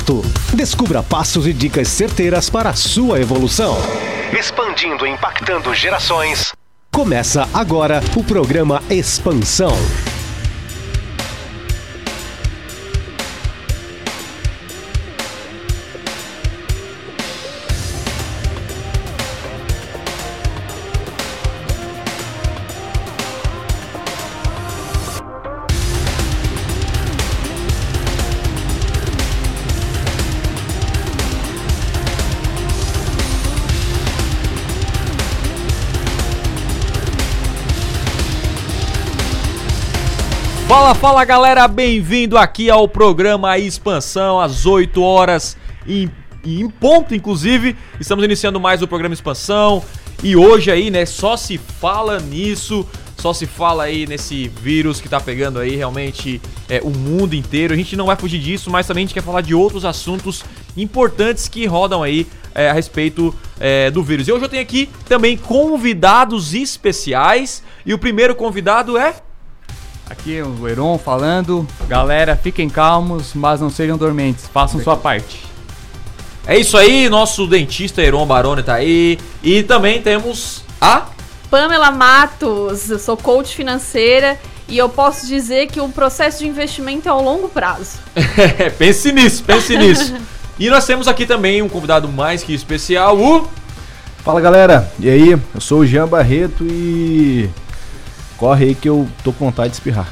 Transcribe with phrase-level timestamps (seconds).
[0.00, 0.22] certo.
[0.54, 3.76] Descubra passos e dicas certeiras para a sua evolução.
[4.38, 6.52] Expandindo e impactando gerações.
[6.92, 9.72] Começa agora o programa Expansão.
[41.00, 45.56] Fala, galera, bem-vindo aqui ao programa Expansão, às 8 horas
[45.88, 46.10] em,
[46.44, 47.74] em ponto, inclusive.
[47.98, 49.82] Estamos iniciando mais o programa Expansão
[50.22, 52.86] e hoje aí, né, só se fala nisso,
[53.16, 57.72] só se fala aí nesse vírus que tá pegando aí realmente é, o mundo inteiro.
[57.72, 60.44] A gente não vai fugir disso, mas também a gente quer falar de outros assuntos
[60.76, 64.28] importantes que rodam aí é, a respeito é, do vírus.
[64.28, 69.14] E hoje eu tenho aqui também convidados especiais e o primeiro convidado é.
[70.10, 71.64] Aqui é o Heron falando.
[71.86, 74.48] Galera, fiquem calmos, mas não sejam dormentes.
[74.52, 75.44] Façam sua parte.
[76.44, 79.20] É isso aí, nosso dentista Heron Baroni tá aí.
[79.40, 81.06] E também temos a.
[81.48, 84.36] Pamela Matos, eu sou coach financeira
[84.68, 87.98] e eu posso dizer que o processo de investimento é ao longo prazo.
[88.78, 90.12] pense nisso, pense nisso.
[90.58, 93.48] E nós temos aqui também um convidado mais que especial, o.
[94.24, 95.30] Fala galera, e aí?
[95.30, 97.48] Eu sou o Jean Barreto e
[98.40, 100.08] corre aí que eu tô com vontade de espirrar.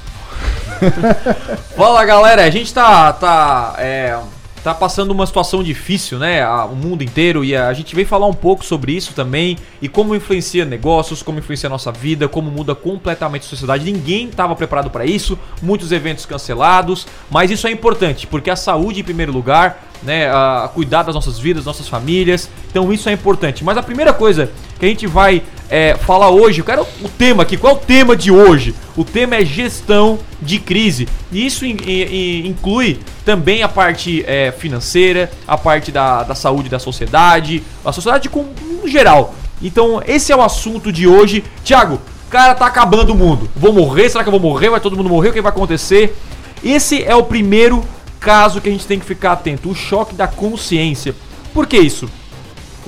[1.74, 4.16] Fala galera, a gente tá, tá, é,
[4.62, 6.46] tá passando uma situação difícil, né?
[6.46, 10.14] O mundo inteiro e a gente veio falar um pouco sobre isso também e como
[10.14, 13.90] influencia negócios, como influencia a nossa vida, como muda completamente a sociedade.
[13.90, 19.00] Ninguém estava preparado para isso, muitos eventos cancelados, mas isso é importante porque a saúde
[19.00, 20.28] em primeiro lugar, né?
[20.30, 22.50] A cuidar das nossas vidas, nossas famílias.
[22.70, 23.64] Então isso é importante.
[23.64, 27.42] Mas a primeira coisa que a gente vai é, falar hoje, eu quero o tema
[27.42, 27.56] aqui.
[27.56, 28.74] Qual é o tema de hoje?
[28.96, 31.06] O tema é gestão de crise.
[31.30, 36.68] E isso in, in, inclui também a parte é, financeira, a parte da, da saúde
[36.68, 38.46] da sociedade, a sociedade com,
[38.80, 39.34] no geral.
[39.60, 41.44] Então, esse é o assunto de hoje.
[41.62, 43.50] Tiago, cara, tá acabando o mundo.
[43.54, 44.08] Vou morrer?
[44.08, 44.70] Será que eu vou morrer?
[44.70, 45.30] Vai todo mundo morrer?
[45.30, 46.16] O que vai acontecer?
[46.64, 47.84] Esse é o primeiro
[48.18, 51.14] caso que a gente tem que ficar atento: o choque da consciência.
[51.52, 52.08] Por que isso?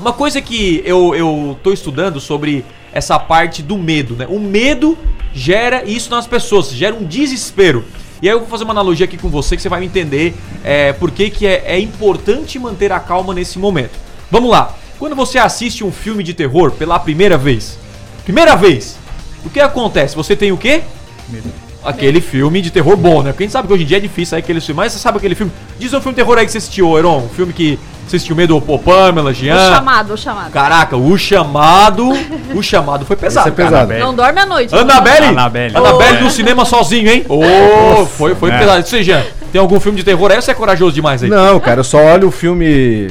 [0.00, 4.26] Uma coisa que eu, eu tô estudando sobre essa parte do medo, né?
[4.30, 4.96] O medo
[5.34, 7.84] gera isso nas pessoas, gera um desespero.
[8.22, 10.34] E aí eu vou fazer uma analogia aqui com você que você vai entender
[10.64, 13.92] é, por que, que é, é importante manter a calma nesse momento.
[14.30, 14.74] Vamos lá.
[14.98, 17.78] Quando você assiste um filme de terror pela primeira vez,
[18.24, 18.96] primeira vez,
[19.44, 20.16] o que acontece?
[20.16, 20.82] Você tem o quê?
[21.28, 21.52] Medo.
[21.84, 23.32] Aquele filme de terror bom, né?
[23.32, 24.98] Porque a gente sabe que hoje em dia é difícil aí aquele filme, mas você
[24.98, 25.52] sabe aquele filme.
[25.78, 27.24] Diz um filme de terror aí que você assistiu, Heron.
[27.24, 27.78] Um filme que
[28.10, 29.54] você assistiu medo do Pamela, Jean?
[29.54, 30.50] O chamado, o chamado.
[30.50, 32.08] Caraca, o chamado.
[32.52, 33.48] o chamado foi pesado.
[33.48, 33.92] Esse é pesado.
[33.94, 34.74] Não dorme à noite.
[34.74, 35.26] Annabelle?
[35.26, 35.76] Annabelle.
[35.76, 37.24] Annabelle no cinema sozinho, hein?
[37.28, 38.58] Ô, oh, foi, foi É.
[38.58, 38.80] pesado.
[38.80, 39.22] Isso aí, Jean.
[39.52, 41.30] Tem algum filme de terror aí ou você é corajoso demais aí?
[41.30, 43.10] Não, cara, eu só olho o filme.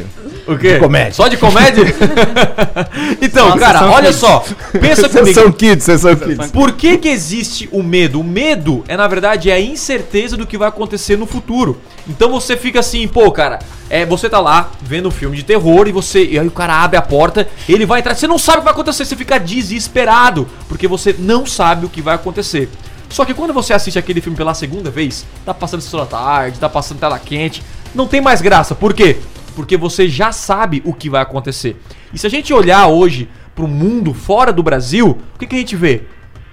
[0.49, 0.73] O quê?
[0.73, 1.13] De comédia.
[1.13, 1.83] Só de comédia?
[3.21, 4.15] então, Só cara, olha kids.
[4.19, 4.43] só.
[4.79, 5.27] Pensa comigo.
[5.27, 6.51] Sessão Kids, Sessão Kids.
[6.51, 8.19] Por que, que existe o medo?
[8.19, 11.79] O medo é, na verdade, a incerteza do que vai acontecer no futuro.
[12.07, 15.87] Então você fica assim, pô, cara, é, você tá lá vendo um filme de terror
[15.87, 16.25] e você.
[16.25, 18.15] E aí o cara abre a porta, ele vai entrar.
[18.15, 21.89] Você não sabe o que vai acontecer, você fica desesperado, porque você não sabe o
[21.89, 22.69] que vai acontecer.
[23.09, 26.59] Só que quando você assiste aquele filme pela segunda vez, tá passando sessão da tarde,
[26.59, 28.75] tá passando tela quente, não tem mais graça.
[28.75, 29.17] Por quê?
[29.59, 31.75] Porque você já sabe o que vai acontecer.
[32.13, 35.59] E se a gente olhar hoje pro mundo fora do Brasil, o que, que a
[35.59, 36.03] gente vê?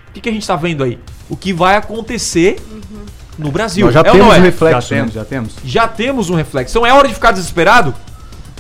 [0.09, 0.99] O que, que a gente tá vendo aí?
[1.31, 2.57] O que vai acontecer
[3.39, 3.87] no Brasil.
[3.87, 4.39] Nós já é ou temos não um é?
[4.39, 4.93] Já reflexo.
[4.93, 5.01] né?
[5.01, 5.55] temos, já temos.
[5.65, 6.73] Já temos um reflexo.
[6.77, 7.95] Então é hora de ficar desesperado?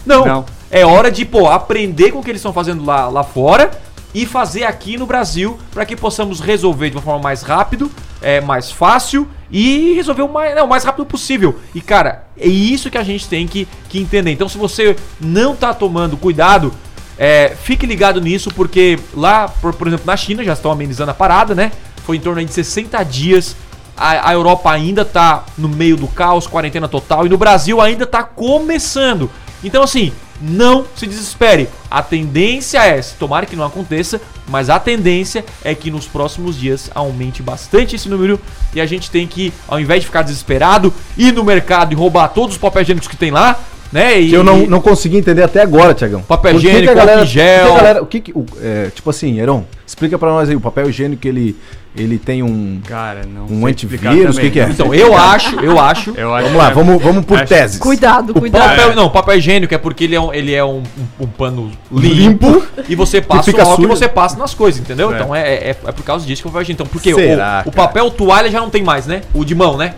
[0.06, 0.24] Não.
[0.24, 0.44] Não.
[0.70, 3.72] É hora de, pô, aprender com o que eles estão fazendo lá, lá fora
[4.14, 7.90] e fazer aqui no Brasil para que possamos resolver de uma forma mais rápido,
[8.20, 11.58] é, mais fácil e resolver o mais, não, o mais rápido possível.
[11.74, 14.32] E cara, é isso que a gente tem que, que entender.
[14.32, 16.72] Então se você não tá tomando cuidado,
[17.18, 21.14] é, fique ligado nisso, porque lá, por, por exemplo, na China já estão amenizando a
[21.14, 21.72] parada, né?
[22.04, 23.56] Foi em torno de 60 dias.
[23.96, 28.06] A, a Europa ainda tá no meio do caos, quarentena total, e no Brasil ainda
[28.06, 29.30] tá começando.
[29.64, 31.68] Então, assim, não se desespere.
[31.90, 36.90] A tendência é, tomara que não aconteça, mas a tendência é que nos próximos dias
[36.94, 38.38] aumente bastante esse número
[38.74, 42.28] e a gente tem que, ao invés de ficar desesperado, ir no mercado e roubar
[42.28, 43.58] todos os papéis higiênicos que tem lá,
[43.92, 44.20] né?
[44.20, 46.20] E, Que eu não, não consegui entender até agora, Tiagão.
[46.22, 47.66] Papel Por que que higiênico, a galera, gel.
[47.66, 50.56] que a galera- o que que- o- é, tipo assim, Heron, explica pra nós aí,
[50.56, 51.56] o papel higiênico ele,
[51.96, 54.36] Ele tem um, Cara, não um antivírus?
[54.36, 54.68] O que, que é?
[54.68, 56.10] Então, eu acho, eu acho.
[56.16, 57.78] Eu acho Vamos lá, é- vamos, vamos por acho- teses.
[57.78, 58.68] Cuidado, O cuidado.
[58.76, 60.82] papel, não, o papel higiênico é porque ele é um, ele é um,
[61.18, 62.66] um, um pano limpo, Limpo.
[62.88, 65.10] e você passa o álcool e você passa nas coisas, entendeu?
[65.10, 65.14] É.
[65.14, 66.82] Então é, é, é por causa disso que o papel higiênico.
[66.82, 67.88] Então, porque o, Será, o cara?
[67.88, 69.22] papel toalha já não tem mais, né?
[69.32, 69.94] O de mão, né?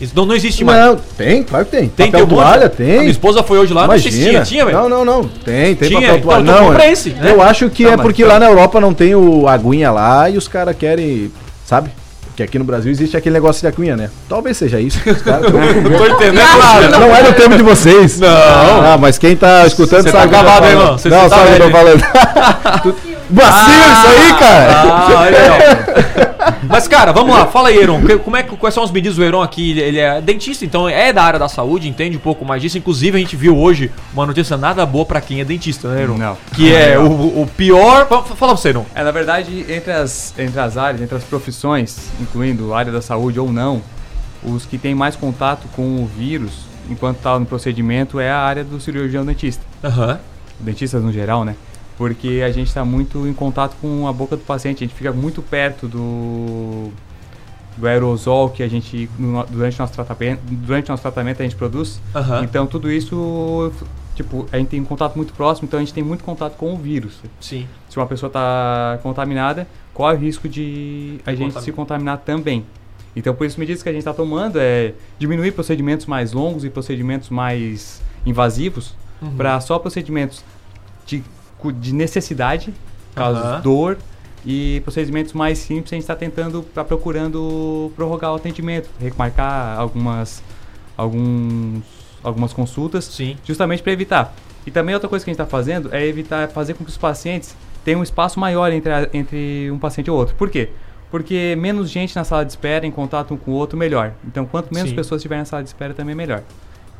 [0.00, 0.78] Isso não, não existe mais.
[0.84, 1.88] Não, tem, claro que tem.
[1.88, 3.08] Tem, papel tem um toalha, A minha tem.
[3.08, 4.30] esposa foi hoje lá, não sei se Imagina.
[4.30, 4.78] tinha, tinha, velho.
[4.78, 5.24] Não, não, não.
[5.24, 6.00] Tem, tem Tinha?
[6.00, 6.42] papel Então, toalha.
[6.42, 6.92] então não, compra é.
[6.92, 7.30] esse, né?
[7.30, 10.28] Eu acho que Não, é porque então- lá na Europa não tem o aguinha lá
[10.28, 11.32] e os caras querem,
[11.64, 11.88] sabe?
[12.36, 14.10] Que aqui no Brasil existe aquele negócio de aguinha, né?
[14.28, 15.00] Talvez seja isso.
[15.02, 15.10] Com
[15.58, 15.96] medo.
[15.96, 16.44] Tô entendendo.
[16.54, 18.20] Claro, não é do tempo de vocês.
[18.20, 18.28] Não.
[18.28, 20.98] Ah, mas quem tá escutando sabe tá o eu tô acabado, hein, irmão?
[20.98, 22.02] Você- não, tá sabe o que eu tô falando.
[23.30, 24.72] Vacilo isso aí, cara.
[24.72, 26.25] Ah, olha.
[26.68, 28.00] Mas, cara, vamos lá, fala aí, Heron.
[28.24, 29.78] Como é, que- quais são os medidas do Heron aqui?
[29.78, 32.78] Ele, é dentista, então é da área da saúde, entende um pouco mais disso.
[32.78, 36.16] Inclusive, a gente viu hoje uma notícia nada boa pra quem é dentista, né, Heron?
[36.18, 36.36] Não.
[36.54, 38.06] Que é o, o pior.
[38.06, 38.86] Fa- Fala pra você, Heron.
[38.94, 43.00] É, na verdade, entre as, entre as áreas, entre as profissões, incluindo a área da
[43.02, 43.82] saúde ou não,
[44.42, 46.52] os que têm mais contato com o vírus,
[46.90, 49.62] enquanto está no procedimento, é a área do cirurgião dentista.
[49.82, 50.18] Aham.
[50.60, 51.54] Dentistas no geral, né?
[51.96, 55.12] Porque a gente está muito em contato com a boca do paciente, a gente fica
[55.12, 56.90] muito perto do,
[57.76, 62.00] do aerosol que a gente, no- durante, nosso tratamento, durante nosso tratamento, a gente produz.
[62.14, 62.44] Aham.
[62.44, 63.72] Então, tudo isso,
[64.14, 66.74] tipo, a gente tem um contato muito próximo, então a gente tem muito contato com
[66.74, 67.66] o vírus Sim.
[67.88, 71.62] se uma pessoa está contaminada, corre o risco de a De gente contaminar.
[71.62, 72.64] se contaminar também.
[73.14, 76.68] Então, por isso, medidas que a gente está tomando é diminuir procedimentos mais longos e
[76.68, 79.34] procedimentos mais invasivos Uhum.
[79.34, 80.44] para só procedimentos
[81.06, 81.24] de,
[81.72, 82.72] de necessidade,
[83.14, 83.60] casos Aham.
[83.60, 83.98] dor,
[84.44, 90.42] e procedimentos mais simples a gente está tentando, está procurando prorrogar o atendimento, remarcar algumas,
[90.96, 91.82] alguns,
[92.22, 93.36] algumas consultas Sim.
[93.44, 94.34] justamente para evitar.
[94.66, 96.96] E também outra coisa que a gente está fazendo é evitar fazer com que os
[96.96, 100.34] pacientes tenham um espaço maior entre, a- entre um paciente e outro.
[100.34, 100.70] Por quê?
[101.10, 104.12] Porque menos gente na sala de espera, em contato um com o outro, melhor.
[104.26, 104.96] Então, quanto menos Sim.
[104.96, 106.42] pessoas tiverem na sala de espera, também melhor.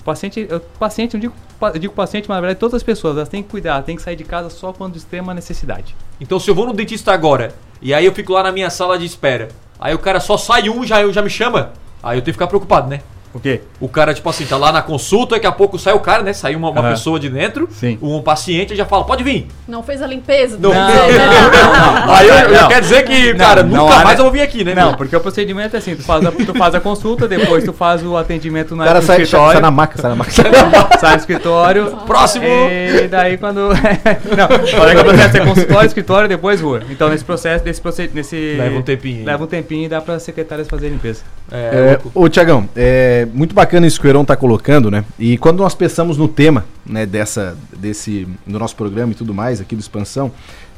[0.07, 3.29] Paciente, eu, paciente, eu digo, eu digo paciente, mas na verdade todas as pessoas, elas
[3.29, 5.97] têm que cuidar, têm que sair de casa só quando extrema necessidade.
[6.21, 8.97] Então, se eu vou no dentista agora e aí eu fico lá na minha sala
[8.97, 9.49] de espera,
[9.81, 12.47] aí o cara só sai um já já me chama, aí eu tenho que ficar
[12.47, 13.01] preocupado, né?
[13.37, 13.61] O quê?
[13.81, 16.33] O cara, tipo assim, tá lá na consulta, daqui a pouco sai o cara, né?
[16.33, 16.91] Sai uma, uma Aham.
[16.91, 17.99] pessoa de dentro, Sim.
[18.01, 19.47] um paciente já fala, pode vir.
[19.69, 20.57] Não fez a limpeza?
[20.59, 20.71] Não.
[20.71, 21.19] do Não, né?
[21.53, 22.15] não, não.
[22.15, 22.69] Aí eu, eu Não.
[22.69, 24.21] quero dizer que, Não, cara, não nunca mais né?
[24.21, 24.75] eu vou vir aqui, né?
[24.75, 24.97] Não, meu?
[24.97, 28.03] porque o procedimento é assim, tu faz a, tu faz a consulta, depois tu faz
[28.05, 29.53] o atendimento O na, cara no sai, sai, escritório.
[29.53, 30.99] sai na maca, sai na maca.
[30.99, 31.87] sai do escritório.
[32.07, 32.47] Próximo.
[32.47, 33.69] E daí quando.
[34.37, 36.81] não, olha que o processo é consultório, escritório, depois rua.
[36.91, 38.11] Então nesse processo, nesse processo.
[38.15, 39.25] Nesse, Leva um tempinho.
[39.25, 41.23] Leva um tempinho e dá para secretárias fazer a limpeza.
[41.51, 42.11] É, É, louco.
[42.15, 45.05] ô, Tiagão, é muito bacana isso que o Heron tá colocando, né?
[45.19, 49.61] E quando nós pensamos no tema, né, dessa, desse, do nosso programa e tudo mais,
[49.61, 50.31] aqui do Expansão,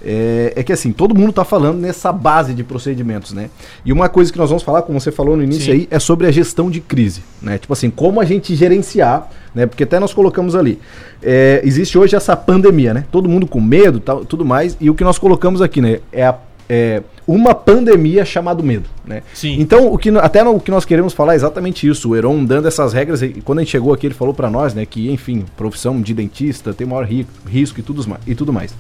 [0.04, 3.50] é, é que assim, todo mundo tá falando nessa base de procedimentos, né?
[3.84, 5.72] E uma coisa que nós vamos falar, como você falou no início Sim.
[5.72, 7.58] aí, é sobre a gestão de crise, né?
[7.58, 9.66] Tipo assim, como a gente gerenciar, né?
[9.66, 10.78] Porque até nós colocamos ali,
[11.22, 13.04] é, existe hoje essa pandemia, né?
[13.10, 15.98] Todo mundo com medo, tal, tudo mais, e o que nós colocamos aqui, né?
[16.12, 19.22] É, a- é uma pandemia chamado medo, né?
[19.34, 19.56] Sim.
[19.60, 22.08] Então, o que, até no, o que nós queremos falar é exatamente isso.
[22.10, 24.72] O Heron dando essas regras, e quando a gente chegou aqui, ele falou pra nós,
[24.72, 28.74] né, que, enfim, profissão de dentista tem maior ri- risco e tudo, e tudo mais.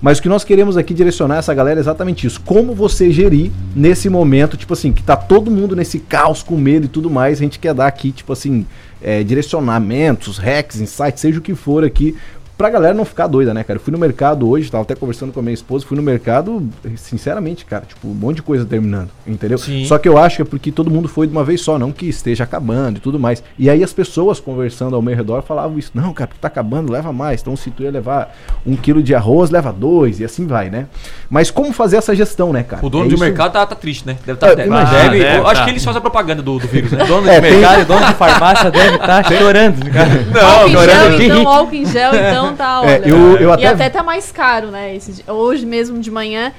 [0.00, 2.40] Mas o que nós queremos aqui direcionar essa galera é exatamente isso.
[2.40, 6.86] Como você gerir nesse momento, tipo assim, que tá todo mundo nesse caos com medo
[6.86, 8.66] e tudo mais, a gente quer dar aqui, tipo assim,
[9.00, 12.16] é, direcionamentos, hacks, insights, seja o que for aqui,
[12.62, 13.76] pra galera não ficar doida, né, cara?
[13.76, 16.62] Eu fui no mercado hoje, tava até conversando com a minha esposa, fui no mercado,
[16.96, 19.58] sinceramente, cara, tipo, um monte de coisa terminando, entendeu?
[19.58, 19.84] Sim.
[19.84, 21.90] Só que eu acho que é porque todo mundo foi de uma vez só, não
[21.90, 23.42] que esteja acabando e tudo mais.
[23.58, 26.92] E aí as pessoas conversando ao meu redor falavam isso, não, cara, porque tá acabando,
[26.92, 27.40] leva mais.
[27.40, 28.32] Então se tu ia levar
[28.64, 30.86] um quilo de arroz, leva dois, e assim vai, né?
[31.28, 32.86] Mas como fazer essa gestão, né, cara?
[32.86, 34.16] O dono É do isso- mercado tá, tá triste, né?
[34.24, 35.02] Deve tá, É, deve, imagina.
[35.02, 35.64] deve- Deve eu acho tá.
[35.64, 37.04] que eles fazem a propaganda do, do vírus, né?
[37.08, 40.10] Dono É, de tem- mercado e dono de farmácia deve estar chorando, cara.
[40.46, 43.66] álcool em chorando gel, então, álcool em gel, então tá, É, eu- eu E até-
[43.66, 44.94] até tá mais caro, né?
[44.94, 46.52] esse hoje mesmo de manhã,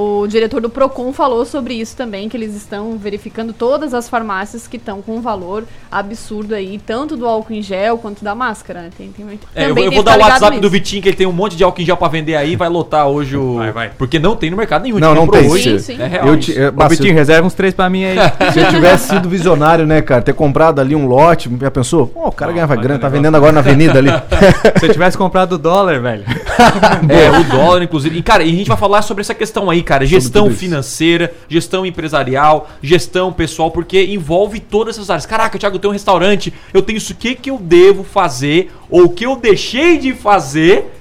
[0.00, 4.66] o diretor do Procon falou sobre isso também, que eles estão verificando todas as farmácias
[4.68, 8.82] que estão com um valor absurdo aí, tanto do álcool em gel quanto da máscara,
[8.82, 8.90] né?
[8.96, 10.70] Tem, tem, É, eu, vou- eu vou dar o WhatsApp do nisso.
[10.70, 13.08] Vitinho, que ele tem um monte de álcool em gel pra vender aí, vai lotar
[13.08, 13.56] hoje o.
[13.56, 13.90] Vai, vai.
[13.98, 14.98] Porque não tem no mercado nenhum.
[14.98, 15.48] Não, não tem.
[15.50, 15.78] Hoje.
[15.80, 16.02] Sim, sim.
[16.02, 16.28] É real.
[16.28, 18.16] Eu te, é, Ô, se- Vitinho, reserva uns três pra mim aí.
[18.52, 22.06] Se eu tivesse sido visionário, né, cara, ter comprado ali um lote, já pensou?
[22.06, 24.10] Pô, o cara Não, ganhava grana, tá vendendo agora na avenida ali.
[24.78, 26.24] Se eu tivesse comprado o dólar, velho.
[27.08, 28.18] É, o dólar, inclusive.
[28.18, 30.04] E, cara, e a gente vai falar sobre essa questão aí, cara.
[30.04, 35.26] Gestão financeira, gestão empresarial, gestão pessoal, porque envolve todas essas áreas.
[35.26, 38.72] Caraca, Thiago, eu tenho um restaurante, eu tenho isso, o que, que eu devo fazer,
[38.90, 40.98] ou o que eu deixei de fazer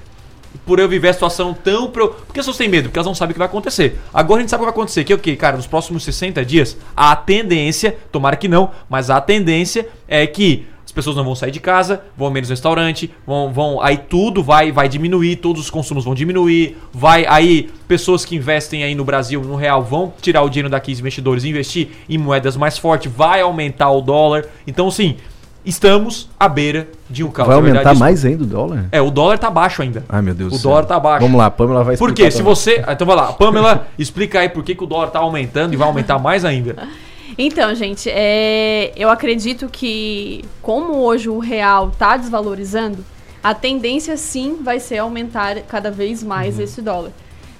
[0.66, 1.90] por eu viver a situação tão.
[1.90, 2.10] Pro...
[2.10, 2.90] Por que as pessoas têm medo?
[2.90, 4.00] Porque elas não sabem o que vai acontecer.
[4.14, 5.04] Agora a gente sabe o que vai acontecer.
[5.04, 5.36] Que é o quê?
[5.36, 10.68] Cara, nos próximos 60 dias, a tendência, tomara que não, mas a tendência é que
[10.98, 14.72] pessoas não vão sair de casa, vão menos no restaurante, vão, vão aí tudo vai
[14.72, 19.42] vai diminuir, todos os consumos vão diminuir, vai aí pessoas que investem aí no Brasil
[19.42, 23.12] no real vão tirar o dinheiro daqui os investidores e investir em moedas mais fortes,
[23.12, 24.46] vai aumentar o dólar.
[24.66, 25.16] Então, sim,
[25.63, 27.48] estamos à beira de um caos.
[27.48, 28.86] Vai verdade, aumentar isso- mais ainda o dólar?
[28.92, 30.04] É, o dólar tá baixo ainda.
[30.10, 31.22] Ai, meu Deus O dólar tá baixo.
[31.24, 32.32] Vamos lá, a Pamela vai Por explicar quê?
[32.36, 32.84] Se você.
[32.89, 35.88] Então vai lá, Pamela, explica aí por que, que o dólar tá aumentando e vai
[35.88, 36.75] aumentar mais ainda.
[37.38, 43.06] Então, gente, é, eu acredito que como hoje o real está desvalorizando,
[43.44, 47.12] a tendência sim vai ser aumentar cada vez mais esse dólar.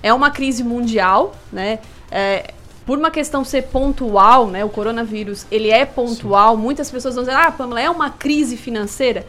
[0.02, 1.80] É uma crise mundial, né?
[2.10, 2.54] É,
[2.86, 4.66] por uma questão ser pontual, né?
[4.66, 6.58] O coronavírus ele é pontual.
[6.58, 9.26] Muitas pessoas vão dizer, ah, Pamela, é uma crise financeira.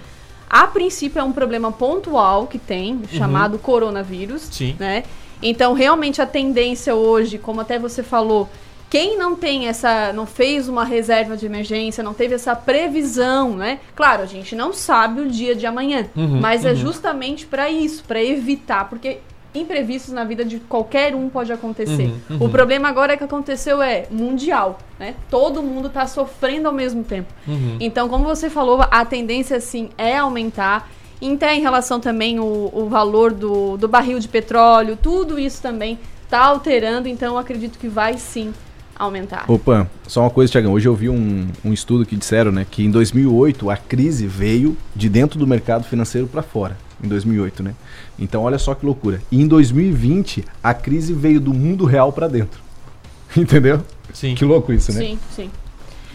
[0.48, 4.76] A princípio é um problema pontual que tem, chamado coronavírus, Sim.
[4.78, 5.04] né?
[5.42, 8.48] Então, realmente a tendência hoje, como até você falou,
[8.90, 13.80] quem não tem essa, não fez uma reserva de emergência, não teve essa previsão, né?
[13.94, 16.76] Claro, a gente não sabe o dia de amanhã, Uhum, mas é uhum.
[16.76, 19.18] justamente para isso, para evitar, porque
[19.54, 22.06] imprevistos na vida de qualquer um pode acontecer.
[22.06, 22.46] Uhum, uhum.
[22.46, 25.14] O problema agora é que aconteceu é mundial, né?
[25.30, 27.32] Todo mundo tá sofrendo ao mesmo tempo.
[27.46, 27.76] Uhum.
[27.80, 30.90] Então, como você falou, a tendência sim é aumentar.
[31.20, 35.98] Então, em relação também o, o valor do, do barril de petróleo, tudo isso também
[36.30, 38.52] tá alterando, então eu acredito que vai sim
[38.98, 39.44] aumentar.
[39.48, 40.72] Opa, só uma coisa, Tiagão.
[40.72, 44.76] Hoje eu vi um, um estudo que disseram, né, que em 2008 a crise veio
[44.94, 46.76] de dentro do mercado financeiro para fora.
[47.02, 47.74] Em 2008, né?
[48.18, 49.22] Então olha só que loucura.
[49.30, 52.60] E em 2020 a crise veio do mundo real para dentro.
[53.36, 53.84] Entendeu?
[54.12, 54.34] Sim.
[54.34, 55.00] Que louco isso, né?
[55.00, 55.50] Sim, sim.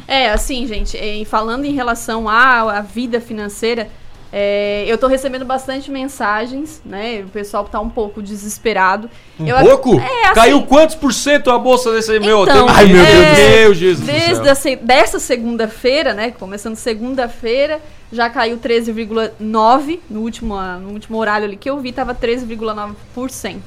[0.05, 3.89] É, assim, gente, e falando em relação à, à vida financeira,
[4.35, 7.23] é, eu tô recebendo bastante mensagens, né?
[7.23, 9.07] O pessoal tá um pouco desesperado.
[9.39, 9.99] Um Eu pouco?
[9.99, 12.41] É, assim, Caiu quantos por cento a bolsa desse meu?
[12.41, 16.31] Então, Tem- Ai, meu é, Deus Jesus Desde dessa segunda-feira, né?
[16.31, 17.79] Começando segunda-feira,
[18.11, 19.99] já caiu 13,9%.
[20.09, 23.59] No último, no último horário ali que eu vi, tava 13,9%.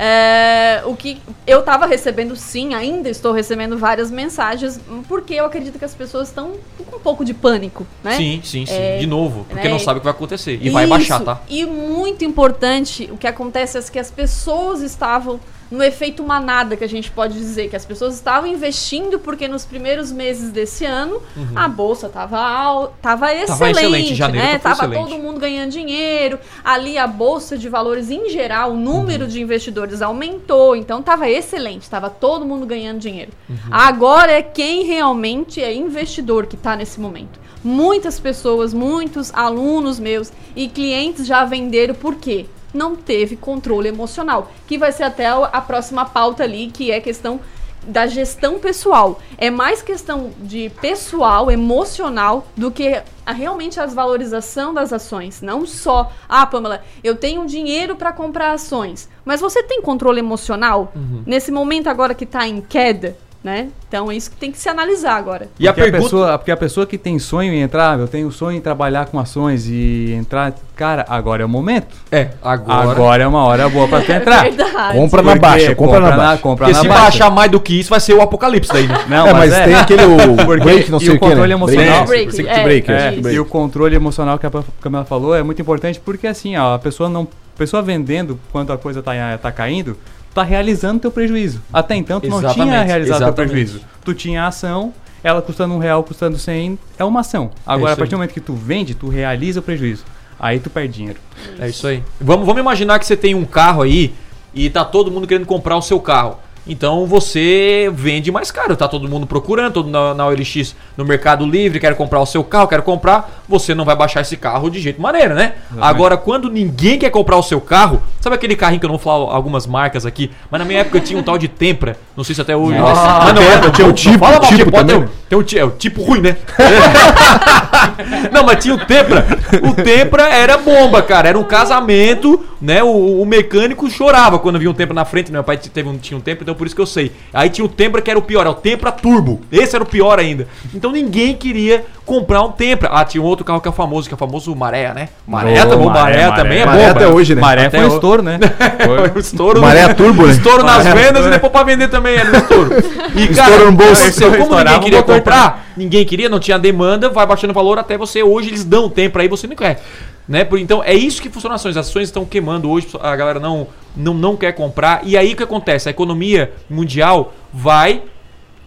[0.00, 5.76] É, o que eu tava recebendo sim, ainda estou recebendo várias mensagens, porque eu acredito
[5.76, 6.52] que as pessoas estão
[6.88, 8.16] com um pouco de pânico, né?
[8.16, 8.72] Sim, sim, sim.
[8.72, 9.44] É, de novo.
[9.48, 9.70] Porque né?
[9.70, 10.56] não sabe o que vai acontecer.
[10.62, 10.90] E vai Isso.
[10.90, 11.40] baixar, tá?
[11.48, 15.40] E muito importante, o que acontece é que as pessoas estavam
[15.70, 19.64] no efeito manada, que a gente pode dizer, que as pessoas estavam investindo porque nos
[19.64, 21.20] primeiros meses desse ano
[21.54, 22.94] a bolsa estava al...
[23.02, 24.58] tava excelente, excelente, janeiro né?
[24.58, 25.10] Tava excelente.
[25.10, 26.38] todo mundo ganhando dinheiro.
[26.64, 29.28] Ali a bolsa de valores em geral, o número Uhum.
[29.28, 33.32] de investidores aumentou, então tava excelente, tava todo mundo ganhando dinheiro.
[33.48, 33.56] Uhum.
[33.70, 37.38] Agora é quem realmente é investidor que está nesse momento.
[37.62, 42.46] Muitas pessoas, muitos alunos meus e clientes já venderam por quê?
[42.74, 47.40] Não teve controle emocional, que vai ser até a próxima pauta ali, que é questão
[47.86, 49.20] da gestão pessoal.
[49.38, 55.40] É mais questão de pessoal, emocional, do que a- realmente a valorização das ações.
[55.40, 60.92] Não só, ah, Pamela, eu tenho dinheiro para comprar ações, mas você tem controle emocional?
[61.24, 63.68] Nesse momento agora que está em queda, né?
[63.88, 65.48] Então é isso que tem que se analisar agora.
[65.58, 66.02] E a porque, pergunta.
[66.10, 69.18] pessoa, porque a pessoa que tem sonho em entrar, eu tenho sonho em trabalhar com
[69.18, 70.52] ações e entrar.
[70.74, 71.96] Cara, agora é o momento.
[72.10, 72.90] É, agora.
[72.90, 74.46] Agora, é uma hora boa pra tu entrar.
[74.46, 74.98] É verdade.
[74.98, 76.42] Compra na Porque baixa, compra na baixa.
[76.42, 77.02] compra Porque na se baixa.
[77.04, 79.04] baixar mais do que isso, vai ser o apocalipse daí, né?
[79.08, 81.30] Não, é, mas, tem aquele o break, não sei o o que, né?
[81.30, 85.34] controle emocional- Break, é, breaker, É, circuit e o controle emocional que a Camila falou
[85.34, 89.02] é muito importante porque assim, ó, a pessoa não, a pessoa vendendo quando a coisa
[89.02, 89.96] tá, tá caindo,
[90.42, 91.60] tá realizando teu prejuízo.
[91.72, 93.50] Até então tu não tinha Exatamente, realizado teu exatamente.
[93.50, 93.80] prejuízo.
[94.04, 94.92] Tu tinha a ação,
[95.22, 97.50] ela custando um real, custando 100, é uma ação.
[97.66, 98.08] Agora, isso a partir aí.
[98.10, 100.04] do momento que tu vende, tu realiza o prejuízo.
[100.38, 101.18] Aí tu perde dinheiro.
[101.58, 102.02] É isso aí.
[102.20, 104.14] Vamos, vamos imaginar que você tem um carro aí
[104.54, 106.38] e tá todo mundo querendo comprar o seu carro.
[106.66, 111.46] Então você vende mais caro, tá todo mundo procurando, todo na, na OLX, no Mercado
[111.46, 114.78] Livre, quer comprar o seu carro, quer comprar, você não vai baixar esse carro de
[114.80, 115.54] jeito maneira, né?
[115.80, 119.04] Agora, quando ninguém quer comprar o seu carro, sabe aquele carrinho que eu não vou
[119.04, 122.34] falar algumas marcas aqui, mas na minha época tinha um tal de Tempra, não sei
[122.34, 122.78] se até hoje.
[122.78, 124.96] Nossa, mas não, Tempra, é, tinha o tipo- fala mal, tipo tipo, também.
[124.96, 126.36] um- tem um, é, o tipo ruim, né?
[128.32, 129.26] Não, mas tinha o Tempra.
[129.62, 131.28] O Tempra era bomba, cara.
[131.28, 132.82] Era um casamento, né?
[132.82, 135.30] O, o mecânico chorava quando via um Tempra na frente.
[135.32, 137.12] Meu pai teve um, tinha um Tempra, então por isso que eu sei.
[137.32, 139.40] Aí tinha o Tempra que era o pior, é o Tempra Turbo.
[139.50, 140.46] Esse era o pior ainda.
[140.74, 142.88] Então ninguém queria comprar um Tempra.
[142.92, 145.08] Ah, tinha um outro carro que é famoso, que é o famoso Maré, né?
[145.26, 146.42] Maré, tá bom, Maré, Maré, Maré.
[146.42, 146.90] também é Maré bomba.
[146.92, 147.40] até hoje, né?
[147.40, 148.38] Maré Até foi um o- estouro, né?
[148.84, 150.32] Foi o estouro, Maré no- turbo, né?
[150.32, 151.28] Estouro nas Maré vendas turbo.
[151.28, 152.70] e depois pra vender também era no estouro.
[153.14, 153.92] E, Estouro no bolso.
[154.02, 157.78] aconteceu, como ninguém o queria comprar, ninguém queria, não tinha demanda, vai baixando o valor
[157.78, 158.22] até você.
[158.22, 159.82] Hoje eles dão tempo aí, você não quer.
[160.28, 160.46] Né?
[160.58, 161.76] Então é isso que funciona ações.
[161.76, 165.00] As ações estão queimando hoje, a galera não, não, não quer comprar.
[165.04, 165.88] E aí o que acontece?
[165.88, 168.02] A economia mundial vai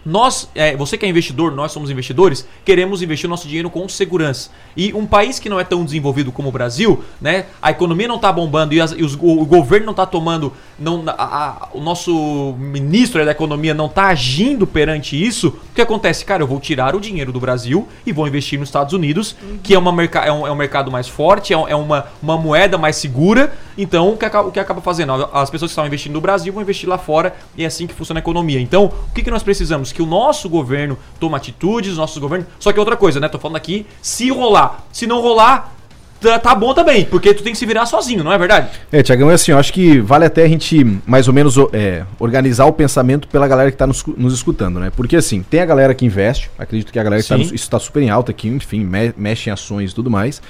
[0.04, 4.50] nós, é, você que é investidor, nós somos investidores, queremos investir nosso dinheiro com segurança.
[4.76, 8.16] E um país que não é tão desenvolvido como o Brasil, né, a economia não
[8.16, 11.80] está bombando e, as, e os, o, governo não está tomando, não, a, a, o
[11.80, 16.24] nosso ministro da economia não está agindo perante isso, o que acontece?
[16.24, 19.58] Cara, eu vou tirar o dinheiro do Brasil e vou investir nos Estados Unidos, uhum.
[19.62, 22.76] que é, uma é, um, é um mercado mais forte, é, é, uma, uma moeda
[22.76, 23.52] mais segura.
[23.78, 25.12] Então, o que, acaba, o que acaba fazendo?
[25.32, 27.94] As pessoas que estão investindo no Brasil vão investir lá fora e é assim que
[27.94, 28.60] funciona a economia.
[28.60, 29.92] Então, o que, que nós precisamos?
[29.92, 32.48] que o nosso governo tome atitudes, nossos governos.
[32.58, 33.28] Só que outra coisa, né?
[33.28, 34.84] Tô falando aqui, se rolar.
[34.92, 35.74] Se não rolar,
[36.22, 38.68] tá, tá, bom também, porque tu tem que se virar sozinho, não é verdade?
[38.90, 42.04] É, Tiagão, é assim, eu acho que vale até a gente mais ou menos é,
[42.18, 44.90] organizar o pensamento pela galera que está nos, nos, escutando, né?
[44.94, 47.64] Porque assim, tem a galera que investe, acredito que a galera que tá nos, isso
[47.64, 50.40] está super em alta aqui, enfim, me, mexe em ações e tudo mais.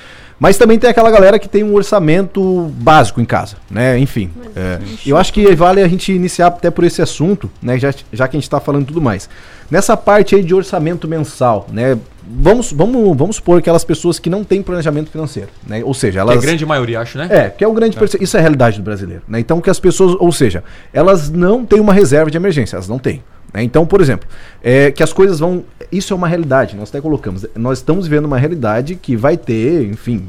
[0.43, 3.97] Mas também tem aquela galera que tem um orçamento básico em casa, né?
[3.99, 7.79] Enfim, é, eu acho que vale a gente iniciar até por esse assunto, né?
[7.79, 9.31] Já, já que a gente está falando tudo mais.
[9.71, 11.97] Nessa parte aí de orçamento mensal, né?
[12.25, 15.83] Vamos, vamos, vamos supor aquelas pessoas que não têm planejamento financeiro, né?
[15.85, 16.35] Ou seja, elas...
[16.35, 17.29] Que é a grande maioria, acho, né?
[17.31, 17.99] É, que é o grande...
[17.99, 18.23] É.
[18.23, 19.41] Isso é a realidade do brasileiro, né?
[19.41, 20.17] Então que as pessoas...
[20.19, 20.63] Ou seja,
[20.93, 23.23] elas não têm uma reserva de emergência, elas não têm.
[23.53, 23.63] Né?
[23.63, 24.29] Então, por exemplo,
[24.63, 25.65] é, que as coisas vão.
[25.91, 27.45] Isso é uma realidade, nós até colocamos.
[27.55, 30.27] Nós estamos vivendo uma realidade que vai ter, enfim.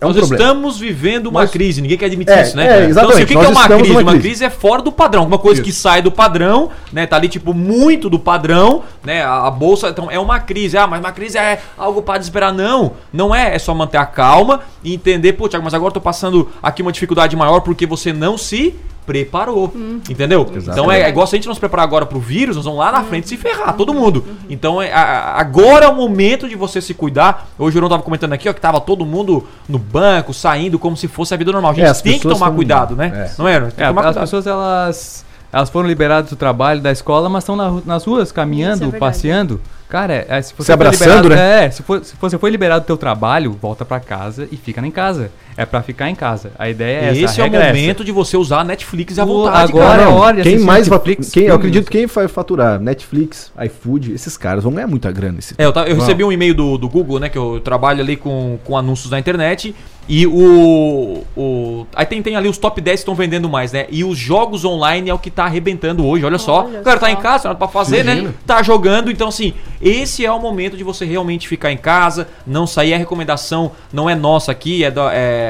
[0.00, 0.42] É um nós problema.
[0.42, 1.50] estamos vivendo uma nós...
[1.50, 2.64] crise, ninguém quer admitir é, isso, né?
[2.64, 2.90] É, exatamente.
[2.90, 4.02] Então, assim, o que, que é uma crise?
[4.02, 4.44] Uma crise.
[4.44, 5.70] é fora do padrão, alguma coisa isso.
[5.70, 7.06] que sai do padrão, né?
[7.06, 9.22] Tá ali, tipo, muito do padrão, né?
[9.22, 10.76] A, a, bolsa, então, é uma crise.
[10.76, 12.52] Ah, mas uma crise é algo para desesperar.
[12.52, 13.54] Não, não é.
[13.54, 16.82] É só manter a calma e entender, pô, Thiago, mas agora eu tô passando aqui
[16.82, 18.74] uma dificuldade maior porque você não se
[19.06, 19.72] preparou.
[19.74, 20.00] Hum.
[20.08, 20.42] Entendeu?
[20.42, 20.70] Exatamente.
[20.70, 22.80] Então é, é igual se a gente não se preparar agora pro vírus, nós vamos
[22.80, 23.04] lá na hum.
[23.04, 24.24] frente se ferrar, todo mundo.
[24.26, 24.36] Uhum.
[24.48, 27.48] Então é, a, agora é o momento de você se cuidar.
[27.58, 30.96] Hoje o João tava comentando aqui, ó, que tava todo mundo no banco, saindo como
[30.96, 31.72] se fosse a vida normal.
[31.72, 32.54] A gente é, tem que tomar são...
[32.54, 33.30] cuidado, né?
[33.30, 33.34] É.
[33.38, 33.54] Não é?
[33.54, 34.20] é as cuidado.
[34.20, 38.94] pessoas, elas, elas foram liberadas do trabalho, da escola, mas estão na, nas ruas caminhando,
[38.94, 39.60] é passeando.
[39.88, 41.66] Cara, é, se você se abraçando, né?
[41.66, 44.84] É, se, for, se você foi liberado do teu trabalho, volta para casa e fica
[44.84, 45.30] em casa.
[45.56, 46.52] É para ficar em casa.
[46.58, 47.42] A ideia é Esse essa.
[47.42, 48.04] é o é momento essa.
[48.04, 51.54] de você usar a Netflix à vontade, Agora é hora Quem mais Netflix, quem, Eu
[51.54, 55.38] acredito que quem vai faturar Netflix, iFood, esses caras vão ganhar muita grana.
[55.38, 57.28] Esse é, eu, eu recebi um e-mail do, do Google, né?
[57.28, 59.74] Que eu trabalho ali com, com anúncios na internet.
[60.08, 61.24] E o.
[61.34, 63.86] o aí tem, tem ali os top 10 que estão vendendo mais, né?
[63.90, 66.66] E os jogos online é o que tá arrebentando hoje, olha, olha só.
[66.66, 68.12] O cara tá em casa, nada pra fazer, né?
[68.12, 68.28] Imagina.
[68.28, 68.34] né?
[68.46, 72.66] Tá jogando, então assim, esse é o momento de você realmente ficar em casa, não
[72.66, 72.92] sair.
[72.92, 75.08] A recomendação não é nossa aqui, é do.
[75.08, 75.43] É,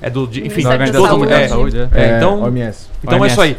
[0.00, 1.32] é do de, enfim, da todo mundo.
[1.32, 1.88] É, saúde, é.
[1.92, 2.88] é, então, OMS.
[3.02, 3.24] então OMS.
[3.24, 3.56] é isso aí.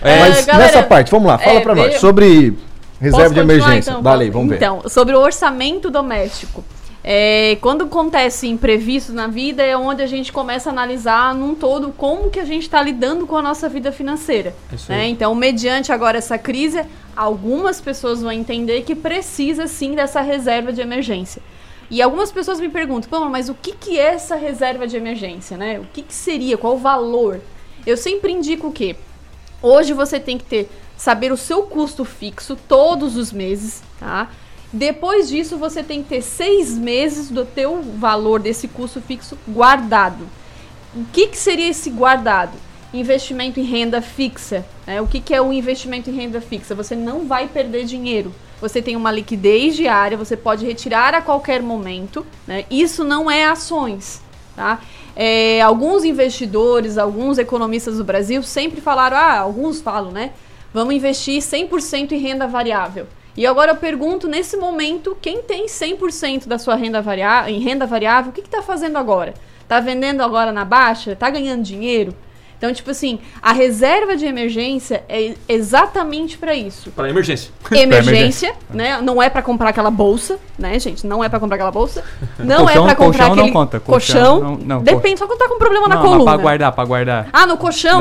[0.00, 1.96] É, Mas galera, nessa parte, vamos lá, fala é, pra nós.
[1.96, 2.54] Sobre
[3.00, 3.90] reserva de emergência.
[3.90, 4.56] Então, Dá vamos ver.
[4.56, 6.64] Então, sobre o orçamento doméstico.
[7.04, 11.90] É, quando acontece imprevisto na vida é onde a gente começa a analisar num todo
[11.90, 14.54] como que a gente está lidando com a nossa vida financeira.
[14.88, 15.08] Né?
[15.08, 16.84] Então, mediante agora essa crise,
[17.16, 21.42] algumas pessoas vão entender que precisa sim dessa reserva de emergência.
[21.92, 25.58] E algumas pessoas me perguntam, mas o que, que é essa reserva de emergência?
[25.58, 25.78] Né?
[25.78, 26.56] O que, que seria?
[26.56, 27.38] Qual o valor?
[27.86, 28.96] Eu sempre indico o quê?
[29.60, 34.30] Hoje você tem que ter saber o seu custo fixo todos os meses, tá?
[34.72, 40.26] Depois disso, você tem que ter seis meses do teu valor desse custo fixo guardado.
[40.96, 42.56] O que, que seria esse guardado?
[42.94, 44.64] Investimento em renda fixa.
[44.86, 44.98] Né?
[45.02, 46.74] O que, que é o investimento em renda fixa?
[46.74, 48.32] Você não vai perder dinheiro.
[48.62, 52.24] Você tem uma liquidez diária, você pode retirar a qualquer momento.
[52.46, 52.64] Né?
[52.70, 54.22] Isso não é ações.
[54.54, 54.80] Tá?
[55.16, 60.30] É, alguns investidores, alguns economistas do Brasil sempre falaram, ah, alguns falam, né?
[60.72, 63.08] Vamos investir 100% em renda variável.
[63.36, 67.84] E agora eu pergunto, nesse momento, quem tem 100% da sua renda variável, em renda
[67.84, 69.34] variável, o que está fazendo agora?
[69.60, 71.12] Está vendendo agora na baixa?
[71.12, 72.14] Está ganhando dinheiro?
[72.62, 76.92] Então, tipo assim, a reserva de emergência é exatamente para isso.
[76.92, 77.50] Para emergência.
[77.72, 79.00] Emergência, né?
[79.02, 81.04] Não é para comprar aquela bolsa, né, gente?
[81.04, 82.04] Não é para comprar aquela bolsa.
[82.38, 83.80] Não colchão, é para comprar colchão aquele não conta.
[83.80, 84.40] colchão.
[84.40, 86.24] Não, não, Depende, só quando tá com problema não, na coluna.
[86.24, 87.28] Para guardar, para guardar.
[87.32, 87.98] Ah, no colchão.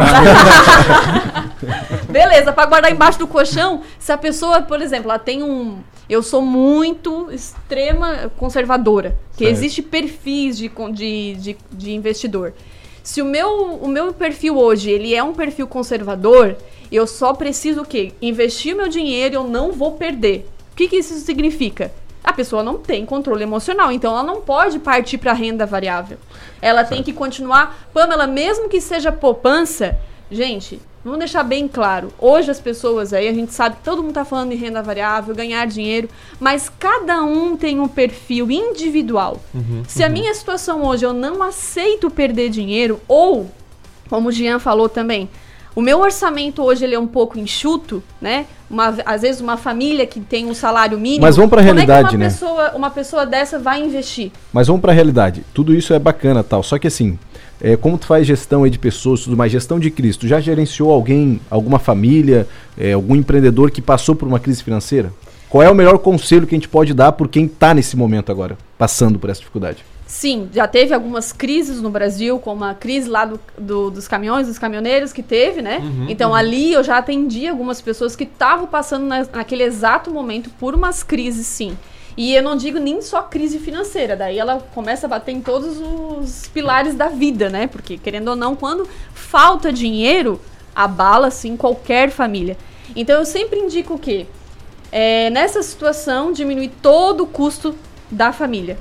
[2.07, 6.21] Beleza, para guardar embaixo do colchão, se a pessoa, por exemplo, ela tem um eu
[6.21, 9.17] sou muito extrema conservadora.
[9.31, 9.57] Que certo.
[9.57, 12.53] existe perfis de, de, de, de investidor.
[13.03, 16.55] Se o meu, o meu perfil hoje ele é um perfil conservador,
[16.91, 18.13] eu só preciso o quê?
[18.21, 20.47] Investir meu dinheiro e eu não vou perder.
[20.71, 21.91] O que, que isso significa?
[22.23, 26.17] A pessoa não tem controle emocional, então ela não pode partir para renda variável.
[26.61, 26.89] Ela certo.
[26.93, 29.97] tem que continuar, Pamela, mesmo que seja poupança,
[30.31, 32.07] Gente, vamos deixar bem claro.
[32.17, 35.35] Hoje as pessoas aí, a gente sabe que todo mundo tá falando de renda variável,
[35.35, 36.07] ganhar dinheiro,
[36.39, 39.41] mas cada um tem um perfil individual.
[39.89, 43.51] Se a minha situação hoje eu não aceito perder dinheiro, ou,
[44.09, 45.29] como o Jean falou também,
[45.75, 48.45] o meu orçamento hoje ele é um pouco enxuto, né?
[48.69, 51.21] Uma, às vezes uma família que tem um salário mínimo.
[51.21, 52.29] Mas vamos pra como é realidade, que uma né?
[52.29, 54.31] Pessoa, uma pessoa dessa vai investir.
[54.51, 55.43] Mas vamos pra realidade.
[55.53, 56.61] Tudo isso é bacana tal.
[56.63, 57.17] Só que assim,
[57.61, 60.39] é, como tu faz gestão aí de pessoas tudo mais, gestão de crise, tu já
[60.39, 65.13] gerenciou alguém, alguma família, é, algum empreendedor que passou por uma crise financeira?
[65.49, 68.31] Qual é o melhor conselho que a gente pode dar por quem tá nesse momento
[68.31, 69.83] agora, passando por essa dificuldade?
[70.11, 74.45] Sim, já teve algumas crises no Brasil, como a crise lá do, do- dos caminhões,
[74.45, 75.79] dos caminhoneiros que teve, né?
[76.09, 80.75] então ali eu já atendi algumas pessoas que estavam passando na- naquele exato momento por
[80.75, 81.77] umas crises, sim.
[82.17, 85.77] E eu não digo nem só crise financeira, daí ela começa a bater em todos
[85.79, 87.67] os pilares da vida, né?
[87.67, 90.41] Porque, querendo ou não, quando falta dinheiro,
[90.75, 92.57] abala, assim, qualquer família.
[92.97, 94.25] Então eu sempre indico o quê?
[94.91, 97.73] É, nessa situação, diminuir todo o custo
[98.11, 98.77] da família.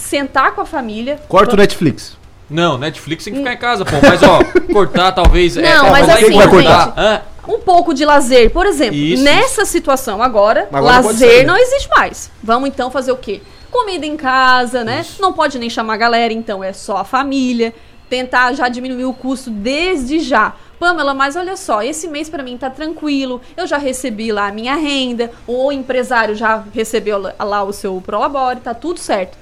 [0.00, 1.20] Sentar com a família.
[1.28, 2.16] Corta o Netflix.
[2.48, 3.92] Não, Netflix tem que ficar em casa, pô.
[4.02, 4.40] Mas, ó,
[4.72, 5.56] cortar talvez.
[5.56, 6.84] é, Não, é, mas vai assim, cortar.
[6.86, 7.22] gente, Hã?
[7.46, 8.50] um pouco de lazer.
[8.50, 11.44] Por exemplo, Isso, nessa situação agora, Agora lazer né?
[11.44, 12.30] não existe mais.
[12.42, 13.40] Vamos então fazer o quê?
[13.70, 15.04] Comida em casa, né?
[15.20, 17.72] Não pode nem chamar a galera, então é só a família.
[18.08, 20.54] Tentar já diminuir o custo desde já.
[20.80, 24.52] Pamela, mas olha só, esse mês pra mim tá tranquilo, eu já recebi lá a
[24.52, 29.36] minha renda, o empresário já recebeu lá- lá o seu prolabore, tá tudo certo.